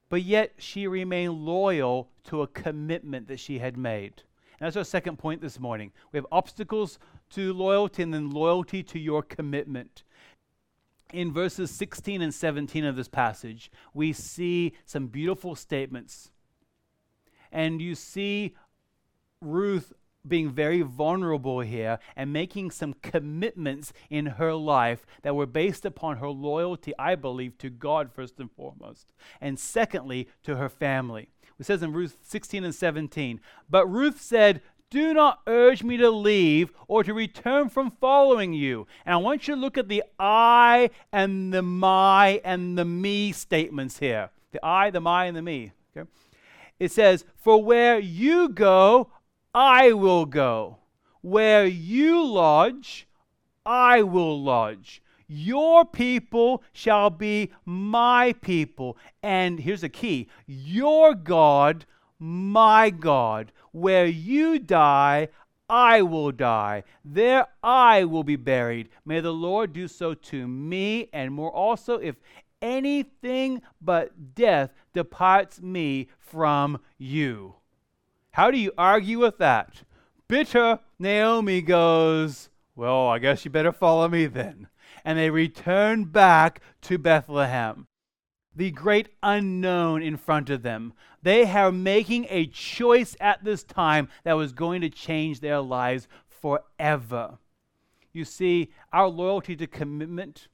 But 0.09 0.23
yet 0.23 0.53
she 0.57 0.87
remained 0.87 1.33
loyal 1.33 2.09
to 2.25 2.41
a 2.41 2.47
commitment 2.47 3.27
that 3.27 3.39
she 3.39 3.59
had 3.59 3.77
made. 3.77 4.23
And 4.59 4.65
that's 4.65 4.77
our 4.77 4.83
second 4.83 5.17
point 5.17 5.41
this 5.41 5.59
morning. 5.59 5.91
We 6.11 6.17
have 6.17 6.27
obstacles 6.31 6.97
to 7.31 7.53
loyalty 7.53 8.03
and 8.03 8.13
then 8.13 8.29
loyalty 8.29 8.83
to 8.83 8.99
your 8.99 9.21
commitment. 9.21 10.03
In 11.13 11.31
verses 11.31 11.71
16 11.71 12.21
and 12.21 12.33
17 12.33 12.83
of 12.83 12.95
this 12.95 13.07
passage, 13.07 13.71
we 13.93 14.13
see 14.13 14.73
some 14.85 15.07
beautiful 15.07 15.55
statements. 15.55 16.31
And 17.51 17.81
you 17.81 17.95
see 17.95 18.55
Ruth 19.41 19.93
being 20.25 20.51
very 20.51 20.81
vulnerable 20.81 21.61
here 21.61 21.99
and 22.15 22.31
making 22.31 22.71
some 22.71 22.93
commitments 23.01 23.93
in 24.09 24.25
her 24.25 24.53
life 24.53 25.05
that 25.21 25.35
were 25.35 25.45
based 25.45 25.85
upon 25.85 26.17
her 26.17 26.29
loyalty, 26.29 26.93
I 26.99 27.15
believe, 27.15 27.57
to 27.59 27.69
God 27.69 28.11
first 28.13 28.39
and 28.39 28.51
foremost, 28.51 29.13
and 29.41 29.59
secondly, 29.59 30.27
to 30.43 30.55
her 30.57 30.69
family. 30.69 31.29
It 31.59 31.65
says 31.65 31.81
in 31.81 31.93
Ruth 31.93 32.17
16 32.23 32.63
and 32.63 32.75
17, 32.75 33.39
But 33.69 33.87
Ruth 33.87 34.21
said, 34.21 34.61
do 34.89 35.13
not 35.13 35.41
urge 35.47 35.83
me 35.83 35.97
to 35.97 36.09
leave 36.09 36.71
or 36.87 37.03
to 37.03 37.13
return 37.13 37.67
from 37.67 37.91
following 37.99 38.53
you. 38.53 38.87
And 39.05 39.13
I 39.13 39.17
want 39.17 39.47
you 39.47 39.55
to 39.55 39.59
look 39.59 39.77
at 39.77 39.89
the 39.89 40.03
I 40.17 40.91
and 41.11 41.53
the 41.53 41.61
my 41.61 42.41
and 42.45 42.77
the 42.77 42.85
me 42.85 43.33
statements 43.33 43.99
here. 43.99 44.29
The 44.51 44.65
I, 44.65 44.89
the 44.89 45.01
my, 45.01 45.25
and 45.25 45.35
the 45.35 45.41
me. 45.41 45.73
Okay? 45.95 46.09
It 46.79 46.91
says, 46.91 47.25
For 47.35 47.61
where 47.61 47.99
you 47.99 48.47
go, 48.47 49.11
I 49.59 49.91
will 49.93 50.27
go. 50.27 50.77
Where 51.21 51.65
you 51.65 52.23
lodge, 52.23 53.07
I 53.65 54.03
will 54.03 54.39
lodge. 54.39 55.01
Your 55.27 55.83
people 55.83 56.61
shall 56.71 57.09
be 57.09 57.51
my 57.65 58.35
people. 58.41 58.99
And 59.23 59.59
here's 59.59 59.81
the 59.81 59.89
key 59.89 60.27
your 60.45 61.15
God, 61.15 61.87
my 62.19 62.91
God. 62.91 63.51
Where 63.71 64.05
you 64.05 64.59
die, 64.59 65.29
I 65.67 66.03
will 66.03 66.31
die. 66.31 66.83
There 67.03 67.47
I 67.63 68.03
will 68.03 68.23
be 68.23 68.35
buried. 68.35 68.89
May 69.05 69.21
the 69.21 69.33
Lord 69.33 69.73
do 69.73 69.87
so 69.87 70.13
to 70.13 70.47
me, 70.47 71.09
and 71.11 71.33
more 71.33 71.51
also, 71.51 71.95
if 71.95 72.17
anything 72.61 73.63
but 73.81 74.35
death 74.35 74.69
departs 74.93 75.59
me 75.63 76.09
from 76.19 76.79
you. 76.99 77.55
How 78.37 78.51
do 78.51 78.59
you 78.59 78.71
argue 78.77 79.17
with 79.17 79.39
that? 79.39 79.81
Bitter 80.27 80.77
Naomi 80.99 81.59
goes, 81.59 82.49
Well, 82.75 83.07
I 83.07 83.17
guess 83.17 83.43
you 83.43 83.49
better 83.49 83.71
follow 83.71 84.07
me 84.07 84.27
then. 84.27 84.67
And 85.03 85.17
they 85.17 85.31
return 85.31 86.05
back 86.05 86.61
to 86.83 86.99
Bethlehem. 86.99 87.87
The 88.55 88.69
great 88.69 89.09
unknown 89.23 90.03
in 90.03 90.17
front 90.17 90.51
of 90.51 90.61
them. 90.61 90.93
They 91.23 91.45
are 91.45 91.71
making 91.71 92.27
a 92.29 92.45
choice 92.45 93.17
at 93.19 93.43
this 93.43 93.63
time 93.63 94.07
that 94.23 94.33
was 94.33 94.53
going 94.53 94.81
to 94.81 94.89
change 94.91 95.39
their 95.39 95.59
lives 95.59 96.07
forever. 96.27 97.39
You 98.13 98.23
see, 98.23 98.69
our 98.93 99.07
loyalty 99.07 99.55
to 99.55 99.65
commitment 99.65 100.47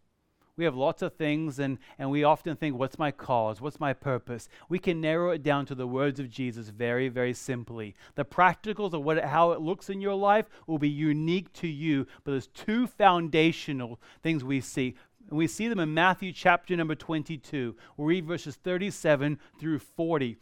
we 0.56 0.66
have 0.66 0.76
lots 0.76 1.02
of 1.02 1.14
things, 1.14 1.58
and, 1.58 1.80
and 1.98 2.12
we 2.12 2.24
often 2.24 2.56
think, 2.56 2.78
what's 2.78 3.00
my 3.00 3.10
cause? 3.12 3.60
What's 3.60 3.80
my 3.80 3.92
purpose? 3.94 4.48
We 4.70 4.78
can 4.78 5.02
narrow 5.02 5.32
it 5.32 5.42
down 5.42 5.66
to 5.68 5.76
the 5.76 5.88
words 5.88 6.20
of 6.20 6.30
Jesus 6.30 6.70
very, 6.70 7.10
very 7.10 7.34
simply. 7.34 7.96
The 8.16 8.26
practicals 8.26 8.94
of 8.94 9.04
what, 9.04 9.24
how 9.24 9.52
it 9.52 9.62
looks 9.62 9.90
in 9.90 10.00
your 10.00 10.14
life 10.14 10.46
will 10.68 10.78
be 10.78 10.90
unique 10.90 11.52
to 11.54 11.68
you, 11.68 12.06
but 12.24 12.32
there's 12.32 12.48
two 12.48 12.86
foundational 12.86 14.00
things 14.22 14.44
we 14.44 14.62
see. 14.62 14.96
And 15.30 15.38
we 15.40 15.48
see 15.48 15.68
them 15.68 15.80
in 15.80 15.94
Matthew 15.94 16.32
chapter 16.32 16.76
number 16.76 16.96
22. 16.96 17.76
We'll 17.98 18.08
read 18.08 18.26
verses 18.26 18.56
37 18.56 19.40
through 19.60 19.80
40. 19.80 20.38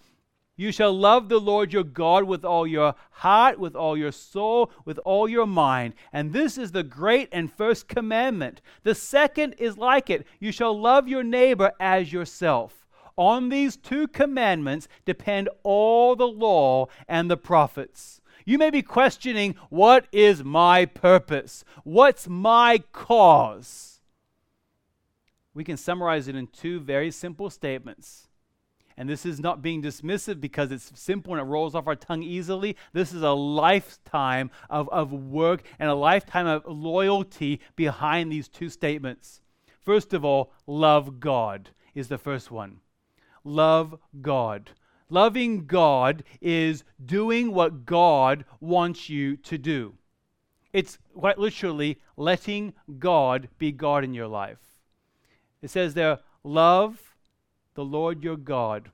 You 0.62 0.72
shall 0.72 0.94
love 0.94 1.28
the 1.28 1.40
Lord 1.40 1.74
your 1.74 1.84
God 1.84 2.26
with 2.26 2.46
all 2.46 2.68
your 2.68 2.94
heart, 3.10 3.58
with 3.58 3.76
all 3.76 3.98
your 3.98 4.12
soul, 4.12 4.70
with 4.86 5.00
all 5.00 5.28
your 5.28 5.48
mind. 5.48 5.96
And 6.14 6.34
this 6.34 6.56
is 6.56 6.72
the 6.72 6.84
great 6.84 7.30
and 7.32 7.52
first 7.52 7.88
commandment. 7.88 8.62
The 8.84 8.94
second 8.94 9.54
is 9.54 9.80
like 9.80 10.12
it 10.12 10.28
you 10.40 10.52
shall 10.52 10.80
love 10.80 11.08
your 11.08 11.24
neighbor 11.24 11.72
as 11.80 12.14
yourself. 12.14 12.86
On 13.16 13.50
these 13.50 13.76
two 13.76 14.08
commandments 14.08 14.88
depend 15.04 15.50
all 15.64 16.16
the 16.16 16.28
law 16.28 16.90
and 17.08 17.28
the 17.32 17.38
prophets. 17.38 18.22
You 18.46 18.60
may 18.60 18.70
be 18.70 18.84
questioning, 18.84 19.56
what 19.72 20.06
is 20.12 20.44
my 20.44 20.86
purpose? 20.86 21.64
What's 21.84 22.28
my 22.28 22.84
cause? 22.92 24.00
We 25.56 25.64
can 25.64 25.78
summarize 25.78 26.28
it 26.28 26.36
in 26.36 26.46
two 26.46 26.80
very 26.80 27.10
simple 27.10 27.50
statements. 27.50 28.28
And 28.98 29.10
this 29.10 29.26
is 29.26 29.40
not 29.40 29.62
being 29.62 29.82
dismissive 29.82 30.40
because 30.40 30.72
it's 30.72 30.92
simple 31.00 31.34
and 31.34 31.42
it 31.42 31.46
rolls 31.46 31.76
off 31.76 31.88
our 31.88 31.96
tongue 31.96 32.24
easily. 32.24 32.76
This 32.94 33.14
is 33.14 33.22
a 33.22 33.32
lifetime 33.32 34.52
of, 34.70 34.90
of 34.90 35.12
work 35.12 35.64
and 35.80 35.90
a 35.90 35.96
lifetime 35.96 36.48
of 36.48 36.64
loyalty 36.66 37.62
behind 37.76 38.32
these 38.32 38.48
two 38.48 38.70
statements. 38.70 39.42
First 39.80 40.14
of 40.14 40.24
all, 40.24 40.52
love 40.68 41.20
God 41.20 41.70
is 41.96 42.08
the 42.08 42.18
first 42.18 42.52
one. 42.52 42.80
Love 43.44 43.98
God. 44.22 44.72
Loving 45.10 45.66
God 45.66 46.24
is 46.40 46.84
doing 47.04 47.54
what 47.54 47.86
God 47.86 48.46
wants 48.60 49.10
you 49.10 49.36
to 49.38 49.58
do. 49.58 49.96
It's 50.72 50.98
quite 51.14 51.38
literally 51.38 52.00
letting 52.16 52.74
God 52.98 53.50
be 53.58 53.72
God 53.72 54.04
in 54.04 54.14
your 54.14 54.28
life. 54.28 54.60
It 55.62 55.70
says 55.70 55.94
there, 55.94 56.20
love 56.44 57.11
the 57.74 57.86
Lord 57.86 58.24
your 58.24 58.38
God 58.38 58.92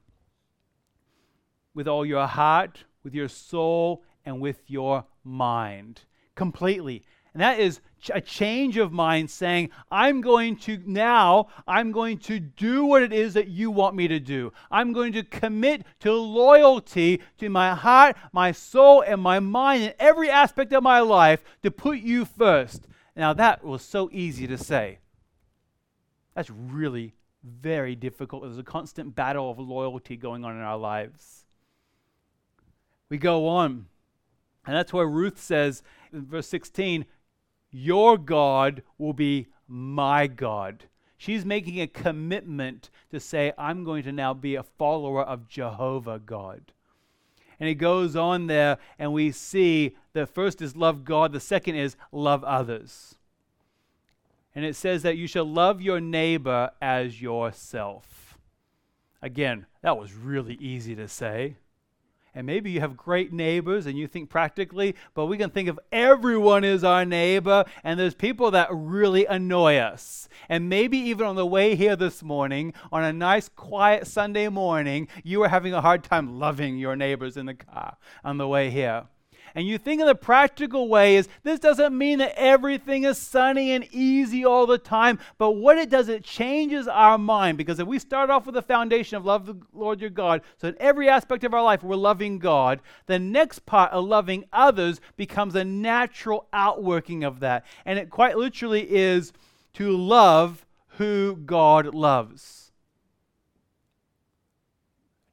with 1.74 1.88
all 1.88 2.06
your 2.06 2.28
heart, 2.28 2.84
with 3.04 3.14
your 3.14 3.28
soul, 3.28 4.04
and 4.26 4.42
with 4.42 4.62
your 4.68 5.06
mind. 5.24 6.02
Completely. 6.36 7.04
And 7.34 7.42
that 7.42 7.60
is 7.60 7.82
a 8.12 8.20
change 8.20 8.78
of 8.78 8.92
mind 8.92 9.30
saying, 9.30 9.70
I'm 9.92 10.22
going 10.22 10.56
to 10.58 10.82
now, 10.86 11.50
I'm 11.68 11.92
going 11.92 12.18
to 12.20 12.40
do 12.40 12.86
what 12.86 13.04
it 13.04 13.14
is 13.14 13.36
that 13.36 13.48
you 13.48 13.70
want 13.70 13.96
me 13.96 14.08
to 14.08 14.20
do. 14.20 14.52
I'm 14.72 14.92
going 14.92 15.14
to 15.14 15.24
commit 15.24 15.84
to 16.00 16.14
loyalty 16.14 17.22
to 17.38 17.50
my 17.50 17.76
heart, 17.76 18.18
my 18.34 18.52
soul, 18.52 19.02
and 19.02 19.22
my 19.22 19.40
mind 19.40 19.84
in 19.84 19.94
every 20.00 20.32
aspect 20.32 20.74
of 20.74 20.82
my 20.82 21.00
life 21.00 21.44
to 21.62 21.70
put 21.70 22.00
you 22.00 22.26
first. 22.26 22.88
Now, 23.16 23.34
that 23.34 23.64
was 23.64 23.84
so 23.84 24.10
easy 24.12 24.48
to 24.48 24.58
say. 24.58 25.00
That's 26.34 26.50
really 26.50 27.14
very 27.48 27.96
difficult. 27.96 28.44
There's 28.44 28.58
a 28.58 28.64
constant 28.64 29.16
battle 29.16 29.50
of 29.50 29.60
loyalty 29.60 30.18
going 30.18 30.46
on 30.46 30.56
in 30.56 30.62
our 30.62 30.78
lives. 30.78 31.46
We 33.10 33.18
go 33.18 33.48
on, 33.48 33.88
and 34.66 34.76
that's 34.76 34.92
where 34.92 35.08
Ruth 35.08 35.40
says 35.40 35.82
in 36.12 36.26
verse 36.26 36.48
16, 36.48 37.06
Your 37.72 38.18
God 38.18 38.84
will 38.98 39.14
be 39.14 39.48
my 39.68 40.28
God. 40.28 40.86
She's 41.18 41.46
making 41.46 41.82
a 41.82 41.88
commitment 41.88 42.90
to 43.10 43.20
say, 43.20 43.54
I'm 43.58 43.84
going 43.84 44.04
to 44.04 44.12
now 44.12 44.34
be 44.34 44.56
a 44.56 44.64
follower 44.64 45.24
of 45.24 45.48
Jehovah 45.48 46.20
God. 46.20 46.74
And 47.60 47.68
it 47.68 47.76
goes 47.76 48.16
on 48.16 48.48
there, 48.48 48.78
and 49.00 49.14
we 49.14 49.32
see 49.32 49.96
the 50.14 50.28
first 50.28 50.62
is 50.62 50.76
love 50.76 51.04
God, 51.04 51.32
the 51.32 51.40
second 51.40 51.76
is 51.76 51.96
love 52.12 52.44
others. 52.44 53.17
And 54.58 54.66
it 54.66 54.76
says 54.76 55.04
that 55.04 55.18
you 55.18 55.28
shall 55.28 55.46
love 55.46 55.84
your 55.84 56.02
neighbor 56.02 56.72
as 56.82 57.22
yourself. 57.22 58.40
Again, 59.22 59.68
that 59.84 60.00
was 60.00 60.16
really 60.16 60.56
easy 60.56 60.96
to 60.96 61.08
say. 61.08 61.58
And 62.34 62.48
maybe 62.48 62.72
you 62.72 62.80
have 62.80 62.98
great 62.98 63.32
neighbors 63.32 63.86
and 63.86 63.96
you 63.96 64.08
think 64.08 64.32
practically, 64.32 64.96
but 65.14 65.28
we 65.28 65.38
can 65.38 65.52
think 65.52 65.70
of 65.70 65.80
everyone 65.92 66.64
is 66.64 66.84
our 66.84 67.06
neighbor, 67.06 67.66
and 67.84 68.00
there's 68.00 68.16
people 68.16 68.50
that 68.50 68.70
really 68.72 69.28
annoy 69.28 69.78
us. 69.78 70.28
And 70.50 70.68
maybe 70.68 70.98
even 70.98 71.28
on 71.28 71.36
the 71.36 71.46
way 71.46 71.76
here 71.76 71.96
this 71.96 72.24
morning, 72.24 72.74
on 72.92 73.04
a 73.04 73.14
nice, 73.14 73.50
quiet 73.50 74.08
Sunday 74.08 74.50
morning, 74.50 75.08
you 75.24 75.44
are 75.44 75.50
having 75.50 75.76
a 75.76 75.82
hard 75.82 76.04
time 76.04 76.40
loving 76.40 76.80
your 76.80 76.96
neighbors 76.96 77.38
in 77.38 77.46
the 77.46 77.54
car 77.54 77.98
on 78.24 78.40
the 78.40 78.48
way 78.48 78.72
here. 78.72 79.04
And 79.56 79.68
you 79.68 79.78
think 79.78 80.02
in 80.02 80.08
the 80.08 80.16
practical 80.16 80.88
way 80.88 81.16
is 81.16 81.28
this 81.44 81.60
doesn't 81.60 81.98
mean 81.98 82.20
that 82.20 82.34
everything 82.38 83.04
is 83.04 83.18
sunny 83.18 83.72
and 83.72 83.88
easy 83.92 84.46
all 84.46 84.66
the 84.66 84.78
time, 84.78 85.20
but 85.38 85.52
what 85.52 85.78
it 85.78 85.90
does, 85.90 86.10
it 86.10 86.24
changes 86.24 86.88
our 86.88 87.18
mind. 87.18 87.58
Because 87.58 87.80
if 87.80 87.88
we 87.88 88.00
start 88.00 88.30
off 88.30 88.46
with 88.46 88.56
the 88.56 88.62
foundation 88.62 89.18
of 89.18 89.26
love 89.26 89.46
the 89.46 89.58
Lord 89.74 90.02
your 90.02 90.10
God, 90.10 90.42
so 90.58 90.68
in 90.68 90.76
every 90.80 91.10
aspect 91.10 91.44
of 91.44 91.54
our 91.54 91.64
life 91.64 91.84
we're 91.84 91.96
loving 91.96 92.40
God, 92.40 92.82
the 93.06 93.20
next 93.20 93.66
part 93.66 93.92
of 93.92 94.06
loving 94.06 94.46
others 94.52 95.02
becomes 95.16 95.56
a 95.56 95.64
natural 95.64 96.48
outworking 96.54 97.24
of 97.24 97.40
that. 97.40 97.66
And 97.86 97.98
it 97.98 98.10
quite 98.10 98.38
literally 98.38 98.90
is 98.90 99.34
to 99.74 99.96
love 99.96 100.66
who 100.98 101.36
God 101.36 101.94
loves. 101.94 102.72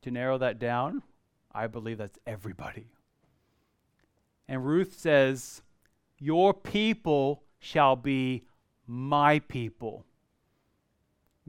To 0.02 0.10
narrow 0.10 0.36
that 0.38 0.58
down, 0.58 1.02
I 1.52 1.66
believe 1.66 1.98
that's 1.98 2.18
everybody. 2.26 2.93
And 4.48 4.64
Ruth 4.64 4.98
says, 4.98 5.62
Your 6.18 6.52
people 6.52 7.44
shall 7.58 7.96
be 7.96 8.44
my 8.86 9.38
people. 9.40 10.04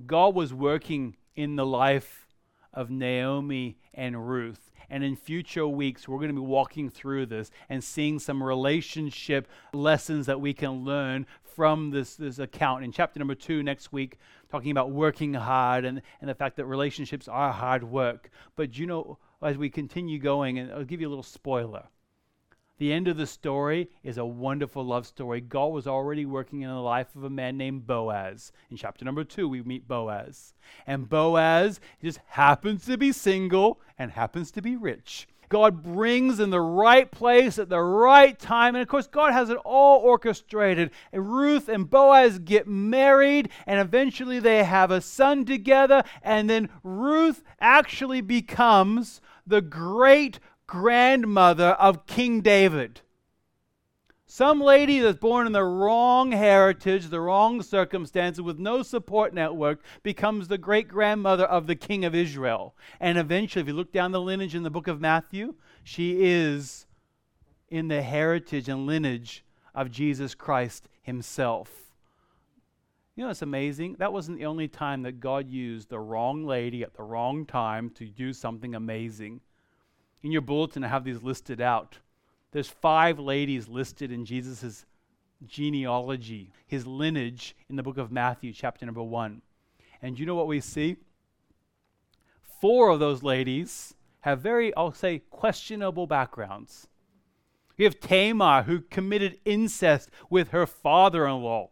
God 0.06 0.36
was 0.36 0.54
working 0.54 1.16
in 1.36 1.56
the 1.56 1.66
life 1.66 2.28
of 2.74 2.90
Naomi 2.90 3.78
and 3.94 4.28
Ruth. 4.28 4.72
And 4.90 5.04
in 5.04 5.16
future 5.16 5.68
weeks, 5.68 6.08
we're 6.08 6.20
going 6.20 6.36
to 6.36 6.42
be 6.42 6.46
walking 6.46 6.90
through 6.90 7.26
this 7.26 7.50
and 7.70 7.84
seeing 7.84 8.20
some 8.20 8.44
relationship 8.44 9.48
lessons 9.74 10.26
that 10.28 10.40
we 10.40 10.54
can 10.54 10.86
learn 10.86 11.26
from 11.44 11.90
this, 11.90 12.16
this 12.16 12.38
account. 12.38 12.84
In 12.84 12.92
chapter 12.92 13.18
number 13.18 13.36
two, 13.36 13.64
next 13.64 13.92
week, 13.92 14.18
talking 14.50 14.72
about 14.72 14.92
working 14.92 15.34
hard 15.34 15.86
and, 15.86 16.02
and 16.22 16.30
the 16.30 16.36
fact 16.36 16.58
that 16.58 16.66
relationships 16.66 17.28
are 17.28 17.52
hard 17.52 17.84
work. 17.84 18.30
But 18.56 18.78
you 18.78 18.86
know, 18.86 19.18
as 19.42 19.58
we 19.58 19.70
continue 19.70 20.20
going, 20.20 20.60
and 20.60 20.72
I'll 20.72 20.84
give 20.84 21.02
you 21.02 21.08
a 21.08 21.10
little 21.10 21.24
spoiler. 21.24 21.88
The 22.78 22.92
end 22.92 23.08
of 23.08 23.16
the 23.16 23.26
story 23.26 23.90
is 24.04 24.18
a 24.18 24.26
wonderful 24.26 24.84
love 24.84 25.08
story. 25.08 25.40
God 25.40 25.68
was 25.68 25.88
already 25.88 26.26
working 26.26 26.62
in 26.62 26.70
the 26.70 26.76
life 26.76 27.16
of 27.16 27.24
a 27.24 27.30
man 27.30 27.56
named 27.56 27.88
Boaz. 27.88 28.52
In 28.70 28.76
chapter 28.76 29.06
number 29.06 29.24
two, 29.24 29.48
we 29.48 29.62
meet 29.62 29.88
Boaz. 29.88 30.54
And 30.86 31.08
Boaz 31.08 31.80
just 32.04 32.20
happens 32.28 32.86
to 32.88 32.98
be 32.98 33.14
single 33.14 33.80
and 33.98 34.12
happens 34.12 34.52
to 34.52 34.62
be 34.62 34.76
rich. 34.76 35.26
God 35.48 35.84
brings 35.84 36.40
in 36.42 36.50
the 36.50 36.60
right 36.60 37.10
place 37.10 37.60
at 37.60 37.70
the 37.70 37.80
right 37.80 38.38
time. 38.38 38.76
And 38.76 38.82
of 38.82 38.90
course, 38.90 39.08
God 39.08 39.32
has 39.32 39.50
it 39.50 39.58
all 39.64 40.02
orchestrated. 40.02 40.92
And 41.14 41.32
Ruth 41.32 41.70
and 41.70 41.90
Boaz 41.90 42.40
get 42.40 42.68
married, 42.68 43.50
and 43.66 43.80
eventually 43.80 44.40
they 44.40 44.66
have 44.66 44.92
a 44.92 45.00
son 45.00 45.46
together. 45.46 46.04
And 46.22 46.50
then 46.50 46.70
Ruth 46.84 47.42
actually 47.62 48.20
becomes 48.20 49.22
the 49.48 49.62
great 49.62 50.40
grandmother 50.68 51.70
of 51.70 52.06
King 52.06 52.42
David. 52.42 53.02
Some 54.28 54.60
lady 54.60 55.00
that's 55.00 55.20
born 55.20 55.46
in 55.46 55.54
the 55.54 55.64
wrong 55.64 56.32
heritage, 56.32 57.08
the 57.08 57.22
wrong 57.22 57.62
circumstances, 57.62 58.42
with 58.42 58.58
no 58.58 58.82
support 58.82 59.34
network, 59.34 59.82
becomes 60.04 60.48
the 60.48 60.58
great 60.58 60.88
grandmother 60.88 61.46
of 61.46 61.68
the 61.68 61.76
king 61.76 62.04
of 62.04 62.16
Israel. 62.16 62.76
And 63.00 63.18
eventually, 63.18 63.62
if 63.62 63.68
you 63.68 63.74
look 63.74 63.94
down 63.94 64.12
the 64.12 64.20
lineage 64.20 64.56
in 64.56 64.64
the 64.64 64.72
book 64.72 64.88
of 64.88 65.00
Matthew, 65.00 65.54
she 65.84 66.24
is 66.24 66.88
in 67.70 67.88
the 67.88 68.02
heritage 68.02 68.68
and 68.68 68.88
lineage 68.88 69.46
of 69.76 69.92
Jesus 69.92 70.34
Christ 70.34 70.90
himself. 71.02 71.92
You 73.16 73.24
know, 73.24 73.30
it's 73.30 73.42
amazing. 73.42 73.96
That 74.00 74.12
wasn't 74.12 74.40
the 74.40 74.46
only 74.48 74.68
time 74.68 75.04
that 75.04 75.20
God 75.20 75.50
used 75.50 75.90
the 75.90 76.00
wrong 76.00 76.46
lady 76.46 76.84
at 76.84 76.96
the 76.96 77.04
wrong 77.04 77.46
time 77.46 77.90
to 77.92 78.06
do 78.06 78.34
something 78.34 78.76
amazing. 78.76 79.40
In 80.26 80.32
your 80.32 80.42
bulletin, 80.42 80.84
I 80.84 80.88
have 80.88 81.04
these 81.04 81.22
listed 81.22 81.62
out. 81.62 82.00
There's 82.52 82.68
five 82.68 83.20
ladies 83.20 83.68
listed 83.68 84.12
in 84.12 84.26
Jesus' 84.26 84.84
genealogy, 85.46 86.52
his 86.66 86.88
lineage 86.88 87.56
in 87.70 87.76
the 87.76 87.84
book 87.84 88.00
of 88.00 88.12
Matthew, 88.12 88.52
chapter 88.52 88.88
number 88.88 89.04
one. 89.04 89.44
And 90.02 90.18
you 90.18 90.26
know 90.26 90.34
what 90.34 90.48
we 90.48 90.62
see? 90.62 90.96
Four 92.60 92.90
of 92.90 93.00
those 93.00 93.22
ladies 93.22 93.94
have 94.22 94.42
very, 94.42 94.76
I'll 94.76 94.94
say, 94.94 95.20
questionable 95.30 96.08
backgrounds. 96.08 96.88
We 97.78 97.86
have 97.86 98.00
Tamar, 98.00 98.64
who 98.64 98.82
committed 98.82 99.40
incest 99.46 100.10
with 100.32 100.50
her 100.50 100.66
father 100.66 101.28
in 101.28 101.44
law. 101.44 101.70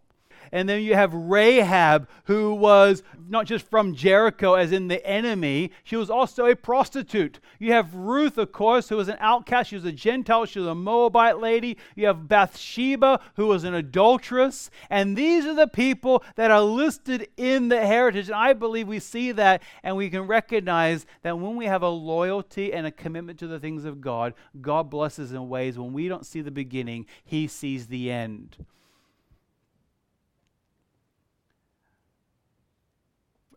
And 0.54 0.70
then 0.70 0.84
you 0.84 0.94
have 0.94 1.16
Rahab, 1.16 2.08
who 2.26 2.54
was 2.54 3.02
not 3.28 3.48
just 3.48 3.68
from 3.72 3.96
Jericho, 3.96 4.54
as 4.54 4.72
in 4.72 4.88
the 4.88 5.04
enemy, 5.04 5.72
she 5.84 5.96
was 5.96 6.12
also 6.12 6.46
a 6.46 6.56
prostitute. 6.56 7.40
You 7.58 7.72
have 7.72 7.96
Ruth, 7.96 8.38
of 8.38 8.52
course, 8.52 8.88
who 8.88 8.98
was 8.98 9.08
an 9.08 9.18
outcast. 9.20 9.72
She 9.72 9.76
was 9.76 9.84
a 9.84 9.92
Gentile, 9.92 10.46
she 10.46 10.60
was 10.60 10.68
a 10.68 10.76
Moabite 10.76 11.40
lady. 11.40 11.76
You 11.96 12.06
have 12.06 12.28
Bathsheba, 12.28 13.20
who 13.36 13.48
was 13.48 13.64
an 13.64 13.74
adulteress. 13.74 14.70
And 14.92 15.18
these 15.18 15.44
are 15.48 15.56
the 15.56 15.68
people 15.68 16.24
that 16.36 16.52
are 16.52 16.62
listed 16.62 17.30
in 17.36 17.70
the 17.70 17.84
heritage. 17.84 18.28
And 18.28 18.36
I 18.36 18.54
believe 18.54 18.88
we 18.88 19.00
see 19.00 19.32
that 19.32 19.64
and 19.82 19.98
we 19.98 20.12
can 20.12 20.28
recognize 20.28 21.08
that 21.24 21.40
when 21.40 21.56
we 21.56 21.66
have 21.66 21.82
a 21.82 21.90
loyalty 21.90 22.72
and 22.72 22.86
a 22.86 22.92
commitment 22.92 23.40
to 23.40 23.48
the 23.48 23.60
things 23.60 23.86
of 23.86 24.02
God, 24.02 24.36
God 24.62 24.92
blesses 24.92 25.34
in 25.34 25.50
ways 25.50 25.80
when 25.80 25.94
we 25.94 26.08
don't 26.08 26.28
see 26.28 26.42
the 26.42 26.52
beginning, 26.52 27.08
He 27.26 27.48
sees 27.48 27.88
the 27.88 28.12
end. 28.12 28.56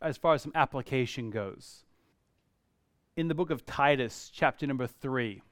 As 0.06 0.16
far 0.16 0.34
as 0.34 0.42
some 0.42 0.52
application 0.54 1.30
goes. 1.30 1.84
In 3.16 3.28
the 3.28 3.34
book 3.34 3.50
of 3.50 3.66
Titus, 3.66 4.30
chapter 4.32 4.66
number 4.66 4.86
three, 4.86 5.42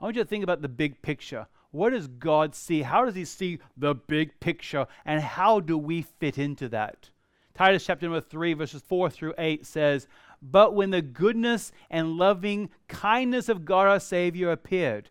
I 0.00 0.04
want 0.04 0.16
you 0.16 0.22
to 0.22 0.28
think 0.28 0.44
about 0.44 0.62
the 0.62 0.68
big 0.68 1.02
picture. 1.02 1.46
What 1.70 1.90
does 1.90 2.08
God 2.08 2.54
see? 2.54 2.82
How 2.82 3.04
does 3.04 3.14
He 3.14 3.24
see 3.24 3.58
the 3.76 3.94
big 3.94 4.38
picture? 4.40 4.86
And 5.04 5.22
how 5.22 5.60
do 5.60 5.76
we 5.76 6.02
fit 6.02 6.38
into 6.38 6.68
that? 6.70 7.10
Titus 7.54 7.84
chapter 7.84 8.06
number 8.06 8.22
3, 8.22 8.54
verses 8.54 8.82
4 8.86 9.10
through 9.10 9.34
8 9.36 9.66
says, 9.66 10.06
But 10.40 10.74
when 10.74 10.90
the 10.90 11.02
goodness 11.02 11.72
and 11.90 12.16
loving 12.16 12.70
kindness 12.88 13.48
of 13.48 13.66
God 13.66 13.86
our 13.86 14.00
Savior 14.00 14.50
appeared, 14.50 15.10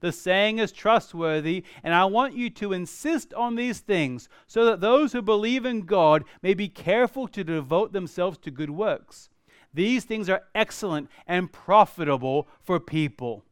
The 0.00 0.12
saying 0.12 0.58
is 0.58 0.72
trustworthy, 0.72 1.64
and 1.82 1.94
I 1.94 2.06
want 2.06 2.34
you 2.34 2.48
to 2.50 2.72
insist 2.72 3.34
on 3.34 3.54
these 3.54 3.80
things 3.80 4.28
so 4.46 4.64
that 4.64 4.80
those 4.80 5.12
who 5.12 5.22
believe 5.22 5.66
in 5.66 5.82
God 5.82 6.24
may 6.42 6.54
be 6.54 6.68
careful 6.68 7.28
to 7.28 7.44
devote 7.44 7.92
themselves 7.92 8.38
to 8.38 8.50
good 8.50 8.70
works. 8.70 9.28
These 9.72 10.04
things 10.04 10.28
are 10.28 10.42
excellent 10.54 11.10
and 11.26 11.52
profitable 11.52 12.48
for 12.62 12.80
people. 12.80 13.44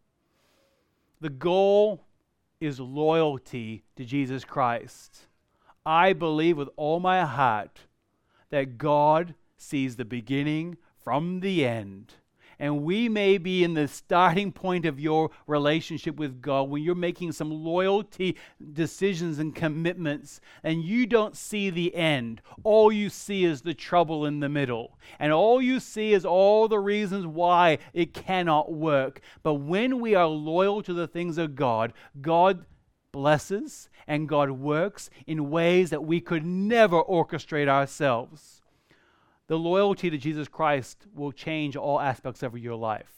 The 1.20 1.30
goal 1.30 2.04
is 2.60 2.80
loyalty 2.80 3.84
to 3.96 4.04
Jesus 4.04 4.44
Christ. 4.44 5.26
I 5.84 6.12
believe 6.12 6.56
with 6.56 6.70
all 6.76 6.98
my 6.98 7.24
heart 7.24 7.80
that 8.50 8.78
God 8.78 9.34
sees 9.56 9.96
the 9.96 10.04
beginning 10.04 10.76
from 10.96 11.40
the 11.40 11.64
end 11.64 12.14
and 12.58 12.82
we 12.82 13.08
may 13.08 13.38
be 13.38 13.62
in 13.62 13.74
the 13.74 13.88
starting 13.88 14.52
point 14.52 14.84
of 14.84 14.98
your 14.98 15.30
relationship 15.46 16.16
with 16.16 16.40
God 16.40 16.68
when 16.68 16.82
you're 16.82 16.94
making 16.94 17.32
some 17.32 17.50
loyalty 17.50 18.36
decisions 18.72 19.38
and 19.38 19.54
commitments, 19.54 20.40
and 20.62 20.82
you 20.82 21.06
don't 21.06 21.36
see 21.36 21.70
the 21.70 21.94
end. 21.94 22.42
All 22.64 22.90
you 22.90 23.08
see 23.10 23.44
is 23.44 23.62
the 23.62 23.74
trouble 23.74 24.26
in 24.26 24.40
the 24.40 24.48
middle. 24.48 24.98
And 25.18 25.32
all 25.32 25.62
you 25.62 25.80
see 25.80 26.12
is 26.12 26.24
all 26.24 26.68
the 26.68 26.80
reasons 26.80 27.26
why 27.26 27.78
it 27.92 28.14
cannot 28.14 28.72
work. 28.72 29.20
But 29.42 29.54
when 29.54 30.00
we 30.00 30.14
are 30.14 30.26
loyal 30.26 30.82
to 30.82 30.92
the 30.92 31.06
things 31.06 31.38
of 31.38 31.54
God, 31.54 31.92
God 32.20 32.64
blesses 33.12 33.88
and 34.06 34.28
God 34.28 34.50
works 34.50 35.10
in 35.26 35.50
ways 35.50 35.90
that 35.90 36.04
we 36.04 36.20
could 36.20 36.44
never 36.44 37.02
orchestrate 37.02 37.68
ourselves 37.68 38.57
the 39.48 39.58
loyalty 39.58 40.10
to 40.10 40.18
Jesus 40.18 40.46
Christ 40.46 41.06
will 41.14 41.32
change 41.32 41.74
all 41.74 42.00
aspects 42.00 42.42
of 42.42 42.56
your 42.56 42.76
life. 42.76 43.12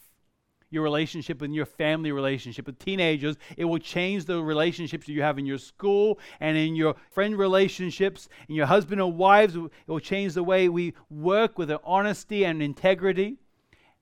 Your 0.69 0.83
relationship 0.83 1.41
and 1.41 1.53
your 1.53 1.65
family 1.65 2.13
relationship 2.13 2.65
with 2.65 2.79
teenagers, 2.79 3.35
it 3.57 3.65
will 3.65 3.77
change 3.77 4.23
the 4.23 4.41
relationships 4.41 5.09
you 5.09 5.21
have 5.21 5.37
in 5.37 5.45
your 5.45 5.57
school 5.57 6.17
and 6.39 6.57
in 6.57 6.75
your 6.75 6.95
friend 7.09 7.37
relationships, 7.37 8.29
and 8.47 8.55
your 8.55 8.65
husband 8.65 9.01
and 9.01 9.17
wives. 9.17 9.57
It 9.57 9.69
will 9.87 9.99
change 9.99 10.33
the 10.33 10.43
way 10.43 10.69
we 10.69 10.93
work 11.09 11.57
with 11.57 11.69
honesty 11.83 12.45
and 12.45 12.63
integrity. 12.63 13.35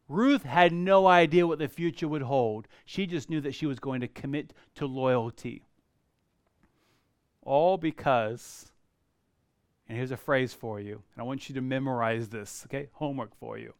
Ruth 0.08 0.44
had 0.44 0.72
no 0.72 1.08
idea 1.08 1.48
what 1.48 1.58
the 1.58 1.68
future 1.68 2.08
would 2.08 2.22
hold. 2.22 2.68
She 2.86 3.08
just 3.08 3.32
knew 3.32 3.42
that 3.42 3.56
she 3.56 3.66
was 3.66 3.80
going 3.80 4.02
to 4.02 4.08
commit 4.08 4.54
to 4.76 4.86
loyalty. 4.86 5.64
All 7.42 7.78
because 7.78 8.69
And 9.90 9.98
here's 9.98 10.12
a 10.12 10.18
phrase 10.18 10.54
for 10.54 10.80
you. 10.80 11.02
And 11.16 11.22
I 11.22 11.24
want 11.24 11.50
you 11.50 11.56
to 11.56 11.62
memorize 11.62 12.30
this, 12.30 12.64
okay? 12.68 12.90
Homework 12.94 13.36
for 13.40 13.58
you. 13.58 13.74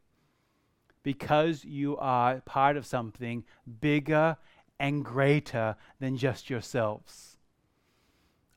Because 1.04 1.64
you 1.64 1.96
are 1.98 2.40
part 2.40 2.76
of 2.76 2.84
something 2.84 3.44
bigger 3.80 4.36
and 4.80 5.04
greater 5.04 5.76
than 6.00 6.16
just 6.16 6.50
yourselves. 6.50 7.36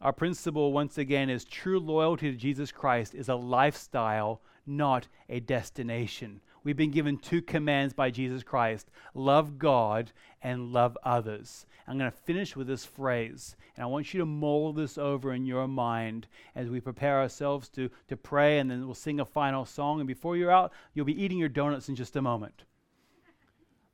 Our 0.02 0.12
principle, 0.12 0.74
once 0.74 0.98
again, 0.98 1.30
is 1.30 1.46
true 1.46 1.80
loyalty 1.80 2.32
to 2.32 2.38
Jesus 2.38 2.72
Christ 2.72 3.14
is 3.14 3.30
a 3.30 3.36
lifestyle, 3.36 4.42
not 4.66 5.08
a 5.30 5.40
destination. 5.40 6.42
We've 6.64 6.78
been 6.78 6.92
given 6.92 7.18
two 7.18 7.42
commands 7.42 7.94
by 7.94 8.10
Jesus 8.10 8.44
Christ 8.44 8.90
love 9.14 9.60
God 9.60 10.12
and 10.42 10.72
love 10.72 10.98
others. 11.04 11.66
I'm 11.88 11.98
going 11.98 12.10
to 12.10 12.18
finish 12.18 12.56
with 12.56 12.68
this 12.68 12.86
phrase, 12.86 13.58
and 13.76 13.84
I 13.84 13.88
want 13.88 14.14
you 14.14 14.20
to 14.22 14.26
mull 14.26 14.72
this 14.72 14.98
over 14.98 15.34
in 15.34 15.46
your 15.46 15.68
mind 15.68 16.28
as 16.56 16.70
we 16.70 16.80
prepare 16.80 17.20
ourselves 17.20 17.68
to, 17.70 17.90
to 18.08 18.16
pray, 18.16 18.60
and 18.60 18.72
then 18.72 18.86
we'll 18.86 18.96
sing 18.96 19.20
a 19.20 19.26
final 19.26 19.66
song. 19.66 20.00
And 20.00 20.08
before 20.08 20.38
you're 20.38 20.52
out, 20.52 20.72
you'll 20.94 21.06
be 21.06 21.22
eating 21.22 21.38
your 21.38 21.50
donuts 21.50 21.90
in 21.90 21.96
just 21.96 22.16
a 22.16 22.22
moment. 22.22 22.64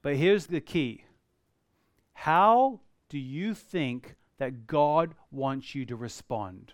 But 0.04 0.18
here's 0.18 0.46
the 0.46 0.62
key 0.62 1.06
How 2.14 2.82
do 3.10 3.18
you 3.18 3.56
think 3.56 4.16
that 4.38 4.68
God 4.68 5.16
wants 5.32 5.74
you 5.74 5.86
to 5.88 5.96
respond? 5.96 6.74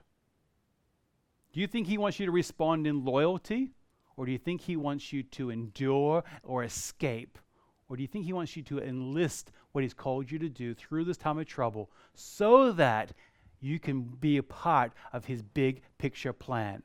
Do 1.53 1.61
you 1.61 1.67
think 1.67 1.87
He 1.87 1.97
wants 1.97 2.19
you 2.19 2.25
to 2.25 2.31
respond 2.31 2.85
in 2.85 3.05
loyalty? 3.05 3.74
Or 4.17 4.25
do 4.25 4.31
you 4.31 4.37
think 4.37 4.61
He 4.61 4.75
wants 4.75 5.11
you 5.11 5.23
to 5.23 5.49
endure 5.49 6.23
or 6.43 6.63
escape? 6.63 7.37
Or 7.89 7.95
do 7.95 8.01
you 8.01 8.07
think 8.07 8.25
He 8.25 8.33
wants 8.33 8.55
you 8.55 8.63
to 8.63 8.79
enlist 8.79 9.51
what 9.71 9.83
He's 9.83 9.93
called 9.93 10.31
you 10.31 10.39
to 10.39 10.49
do 10.49 10.73
through 10.73 11.05
this 11.05 11.17
time 11.17 11.37
of 11.37 11.45
trouble 11.45 11.91
so 12.13 12.71
that 12.73 13.13
you 13.59 13.79
can 13.79 14.03
be 14.03 14.37
a 14.37 14.43
part 14.43 14.93
of 15.13 15.25
His 15.25 15.41
big 15.41 15.81
picture 15.97 16.33
plan? 16.33 16.83